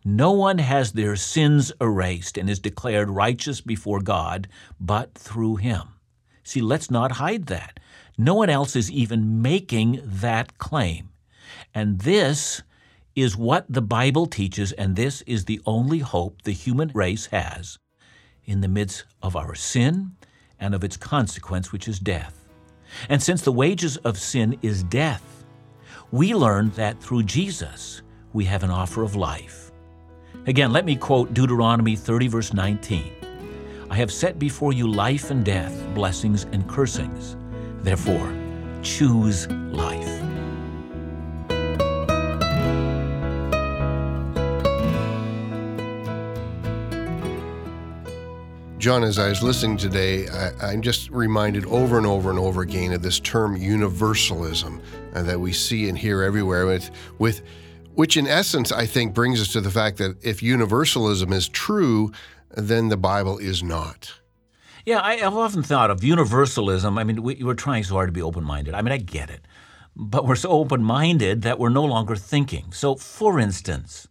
no 0.04 0.30
one 0.32 0.58
has 0.58 0.92
their 0.92 1.16
sins 1.16 1.70
erased 1.82 2.38
and 2.38 2.48
is 2.48 2.58
declared 2.58 3.10
righteous 3.10 3.60
before 3.60 4.00
God 4.00 4.48
but 4.80 5.14
through 5.14 5.56
him. 5.56 5.82
See, 6.42 6.62
let's 6.62 6.90
not 6.90 7.12
hide 7.12 7.46
that. 7.46 7.79
No 8.20 8.34
one 8.34 8.50
else 8.50 8.76
is 8.76 8.90
even 8.90 9.40
making 9.40 10.02
that 10.04 10.58
claim. 10.58 11.08
And 11.74 12.00
this 12.00 12.62
is 13.16 13.34
what 13.34 13.64
the 13.66 13.80
Bible 13.80 14.26
teaches, 14.26 14.72
and 14.72 14.94
this 14.94 15.22
is 15.22 15.46
the 15.46 15.58
only 15.64 16.00
hope 16.00 16.42
the 16.42 16.52
human 16.52 16.90
race 16.92 17.26
has 17.26 17.78
in 18.44 18.60
the 18.60 18.68
midst 18.68 19.04
of 19.22 19.36
our 19.36 19.54
sin 19.54 20.16
and 20.58 20.74
of 20.74 20.84
its 20.84 20.98
consequence, 20.98 21.72
which 21.72 21.88
is 21.88 21.98
death. 21.98 22.46
And 23.08 23.22
since 23.22 23.40
the 23.40 23.52
wages 23.52 23.96
of 23.96 24.18
sin 24.18 24.58
is 24.60 24.82
death, 24.82 25.46
we 26.12 26.34
learn 26.34 26.72
that 26.72 27.02
through 27.02 27.22
Jesus 27.22 28.02
we 28.34 28.44
have 28.44 28.62
an 28.62 28.70
offer 28.70 29.02
of 29.02 29.16
life. 29.16 29.72
Again, 30.46 30.74
let 30.74 30.84
me 30.84 30.94
quote 30.94 31.32
Deuteronomy 31.32 31.96
30, 31.96 32.28
verse 32.28 32.52
19. 32.52 33.14
I 33.88 33.96
have 33.96 34.12
set 34.12 34.38
before 34.38 34.74
you 34.74 34.86
life 34.86 35.30
and 35.30 35.42
death, 35.42 35.74
blessings 35.94 36.44
and 36.52 36.68
cursings. 36.68 37.36
Therefore, 37.82 38.32
choose 38.82 39.48
life. 39.48 40.20
John, 48.80 49.04
as 49.04 49.18
I 49.18 49.28
was 49.28 49.42
listening 49.42 49.76
today, 49.76 50.26
I, 50.28 50.72
am 50.72 50.80
just 50.80 51.10
reminded 51.10 51.66
over 51.66 51.98
and 51.98 52.06
over 52.06 52.30
and 52.30 52.38
over 52.38 52.62
again 52.62 52.94
of 52.94 53.02
this 53.02 53.20
term 53.20 53.54
universalism 53.54 54.80
uh, 55.14 55.22
that 55.22 55.38
we 55.38 55.52
see 55.52 55.90
and 55.90 55.98
hear 55.98 56.22
everywhere, 56.22 56.64
with, 56.64 56.90
with 57.18 57.42
which 57.94 58.16
in 58.16 58.26
essence 58.26 58.72
I 58.72 58.86
think 58.86 59.12
brings 59.12 59.38
us 59.38 59.52
to 59.52 59.60
the 59.60 59.70
fact 59.70 59.98
that 59.98 60.16
if 60.24 60.42
universalism 60.42 61.30
is 61.30 61.46
true, 61.46 62.10
then 62.56 62.88
the 62.88 62.96
Bible 62.96 63.36
is 63.36 63.62
not. 63.62 64.14
Yeah, 64.86 65.00
I, 65.02 65.16
have 65.16 65.36
often 65.36 65.62
thought 65.62 65.90
of 65.90 66.02
universalism. 66.02 66.98
I 66.98 67.04
mean, 67.04 67.22
we, 67.22 67.42
we're 67.42 67.54
trying 67.54 67.84
so 67.84 67.94
hard 67.94 68.08
to 68.08 68.12
be 68.12 68.22
open 68.22 68.44
minded. 68.44 68.74
I 68.74 68.82
mean, 68.82 68.92
I 68.92 68.98
get 68.98 69.30
it. 69.30 69.46
But 69.94 70.26
we're 70.26 70.36
so 70.36 70.50
open 70.50 70.82
minded 70.82 71.42
that 71.42 71.58
we're 71.58 71.68
no 71.68 71.84
longer 71.84 72.16
thinking. 72.16 72.72
So, 72.72 72.94
for 72.94 73.38
instance, 73.38 74.08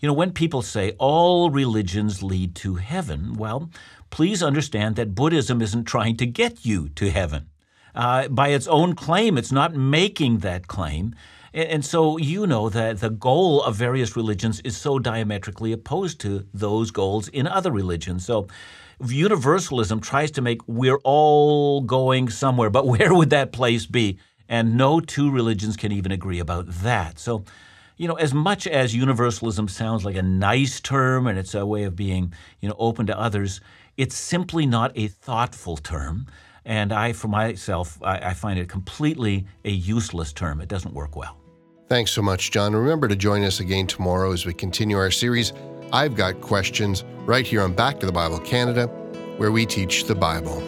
you 0.00 0.08
know, 0.08 0.12
when 0.14 0.32
people 0.32 0.62
say 0.62 0.92
all 0.98 1.50
religions 1.50 2.22
lead 2.22 2.54
to 2.56 2.76
heaven, 2.76 3.34
well, 3.34 3.70
please 4.10 4.42
understand 4.42 4.96
that 4.96 5.14
Buddhism 5.14 5.60
isn't 5.60 5.84
trying 5.84 6.16
to 6.16 6.26
get 6.26 6.64
you 6.64 6.88
to 6.90 7.10
heaven. 7.10 7.50
Uh, 7.94 8.28
by 8.28 8.48
its 8.48 8.66
own 8.68 8.94
claim, 8.94 9.36
it's 9.36 9.52
not 9.52 9.74
making 9.74 10.38
that 10.38 10.66
claim. 10.66 11.14
And 11.52 11.84
so 11.84 12.18
you 12.18 12.46
know 12.46 12.68
that 12.68 13.00
the 13.00 13.10
goal 13.10 13.62
of 13.62 13.74
various 13.74 14.14
religions 14.16 14.60
is 14.60 14.76
so 14.76 14.98
diametrically 14.98 15.72
opposed 15.72 16.20
to 16.20 16.46
those 16.52 16.90
goals 16.90 17.28
in 17.28 17.46
other 17.46 17.72
religions. 17.72 18.24
So 18.24 18.46
universalism 19.00 20.00
tries 20.00 20.30
to 20.32 20.42
make 20.42 20.60
we're 20.66 20.98
all 21.04 21.80
going 21.80 22.28
somewhere, 22.30 22.70
but 22.70 22.86
where 22.92 23.14
would 23.14 23.30
that 23.30 23.52
place 23.52 23.86
be? 23.86 24.18
And 24.48 24.76
no 24.76 25.00
two 25.00 25.30
religions 25.30 25.76
can 25.76 25.92
even 25.92 26.10
agree 26.10 26.38
about 26.38 26.66
that. 26.68 27.18
So, 27.18 27.44
you 27.96 28.08
know, 28.08 28.14
as 28.14 28.32
much 28.32 28.66
as 28.66 28.94
universalism 28.94 29.68
sounds 29.68 30.04
like 30.04 30.16
a 30.16 30.22
nice 30.22 30.80
term 30.80 31.26
and 31.26 31.38
it's 31.38 31.54
a 31.54 31.66
way 31.66 31.84
of 31.84 31.94
being, 31.94 32.32
you 32.60 32.68
know, 32.68 32.76
open 32.78 33.06
to 33.06 33.18
others, 33.18 33.60
it's 33.96 34.16
simply 34.16 34.64
not 34.64 34.92
a 34.94 35.08
thoughtful 35.08 35.76
term. 35.76 36.26
And 36.64 36.92
I, 36.92 37.12
for 37.12 37.28
myself, 37.28 37.98
I, 38.02 38.18
I 38.18 38.34
find 38.34 38.58
it 38.58 38.68
completely 38.68 39.46
a 39.64 39.70
useless 39.70 40.32
term. 40.32 40.60
It 40.60 40.68
doesn't 40.68 40.94
work 40.94 41.16
well. 41.16 41.36
Thanks 41.88 42.10
so 42.10 42.20
much, 42.20 42.50
John. 42.50 42.76
Remember 42.76 43.08
to 43.08 43.16
join 43.16 43.42
us 43.42 43.60
again 43.60 43.86
tomorrow 43.86 44.32
as 44.32 44.44
we 44.44 44.52
continue 44.52 44.98
our 44.98 45.10
series, 45.10 45.52
I've 45.92 46.14
Got 46.14 46.40
Questions, 46.42 47.04
right 47.24 47.46
here 47.46 47.62
on 47.62 47.72
Back 47.72 47.98
to 48.00 48.06
the 48.06 48.12
Bible 48.12 48.38
Canada, 48.40 48.88
where 49.38 49.50
we 49.50 49.64
teach 49.64 50.04
the 50.04 50.14
Bible. 50.14 50.62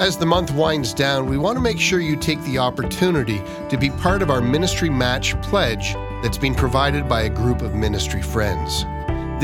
As 0.00 0.18
the 0.18 0.26
month 0.26 0.50
winds 0.52 0.92
down, 0.94 1.26
we 1.26 1.38
want 1.38 1.56
to 1.56 1.62
make 1.62 1.78
sure 1.78 2.00
you 2.00 2.16
take 2.16 2.42
the 2.44 2.58
opportunity 2.58 3.40
to 3.68 3.76
be 3.76 3.90
part 3.90 4.22
of 4.22 4.30
our 4.30 4.40
Ministry 4.40 4.90
Match 4.90 5.40
Pledge 5.42 5.94
that's 6.22 6.38
been 6.38 6.54
provided 6.54 7.08
by 7.08 7.22
a 7.22 7.30
group 7.30 7.60
of 7.60 7.74
ministry 7.74 8.22
friends. 8.22 8.84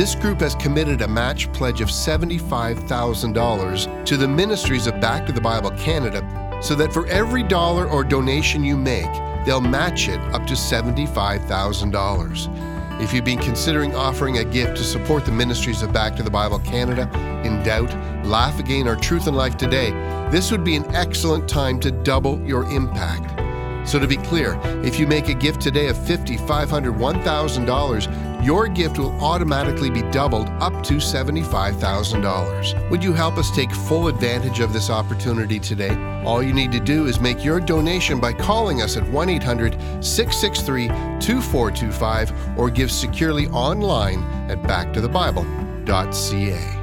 This 0.00 0.14
group 0.14 0.40
has 0.40 0.54
committed 0.54 1.02
a 1.02 1.08
match 1.08 1.52
pledge 1.52 1.82
of 1.82 1.90
$75,000 1.90 4.04
to 4.06 4.16
the 4.16 4.26
ministries 4.26 4.86
of 4.86 4.98
Back 4.98 5.26
to 5.26 5.32
the 5.32 5.42
Bible 5.42 5.72
Canada 5.72 6.58
so 6.62 6.74
that 6.76 6.90
for 6.90 7.06
every 7.08 7.42
dollar 7.42 7.86
or 7.86 8.02
donation 8.02 8.64
you 8.64 8.78
make, 8.78 9.12
they'll 9.44 9.60
match 9.60 10.08
it 10.08 10.18
up 10.32 10.46
to 10.46 10.54
$75,000. 10.54 13.02
If 13.02 13.12
you've 13.12 13.26
been 13.26 13.40
considering 13.40 13.94
offering 13.94 14.38
a 14.38 14.44
gift 14.44 14.78
to 14.78 14.84
support 14.84 15.26
the 15.26 15.32
ministries 15.32 15.82
of 15.82 15.92
Back 15.92 16.16
to 16.16 16.22
the 16.22 16.30
Bible 16.30 16.60
Canada, 16.60 17.02
In 17.44 17.62
Doubt, 17.62 17.92
Laugh 18.24 18.58
Again, 18.58 18.88
or 18.88 18.96
Truth 18.96 19.28
in 19.28 19.34
Life 19.34 19.58
Today, 19.58 19.90
this 20.30 20.50
would 20.50 20.64
be 20.64 20.76
an 20.76 20.86
excellent 20.94 21.46
time 21.46 21.78
to 21.80 21.90
double 21.90 22.40
your 22.40 22.64
impact. 22.72 23.38
So, 23.86 23.98
to 23.98 24.06
be 24.06 24.16
clear, 24.16 24.58
if 24.82 24.98
you 24.98 25.06
make 25.06 25.28
a 25.28 25.34
gift 25.34 25.60
today 25.60 25.88
of 25.88 25.96
$50, 25.96 26.38
$500, 26.38 26.96
$1,000, 26.96 28.29
your 28.42 28.68
gift 28.68 28.98
will 28.98 29.12
automatically 29.20 29.90
be 29.90 30.02
doubled 30.10 30.48
up 30.60 30.82
to 30.84 30.94
$75,000. 30.94 32.90
Would 32.90 33.04
you 33.04 33.12
help 33.12 33.38
us 33.38 33.54
take 33.54 33.70
full 33.70 34.08
advantage 34.08 34.60
of 34.60 34.72
this 34.72 34.90
opportunity 34.90 35.58
today? 35.58 35.94
All 36.24 36.42
you 36.42 36.52
need 36.52 36.72
to 36.72 36.80
do 36.80 37.06
is 37.06 37.20
make 37.20 37.44
your 37.44 37.60
donation 37.60 38.20
by 38.20 38.32
calling 38.32 38.82
us 38.82 38.96
at 38.96 39.08
1 39.08 39.28
800 39.28 39.72
663 40.02 40.88
2425 40.88 42.58
or 42.58 42.70
give 42.70 42.90
securely 42.90 43.46
online 43.48 44.22
at 44.50 44.62
backtothebible.ca. 44.62 46.79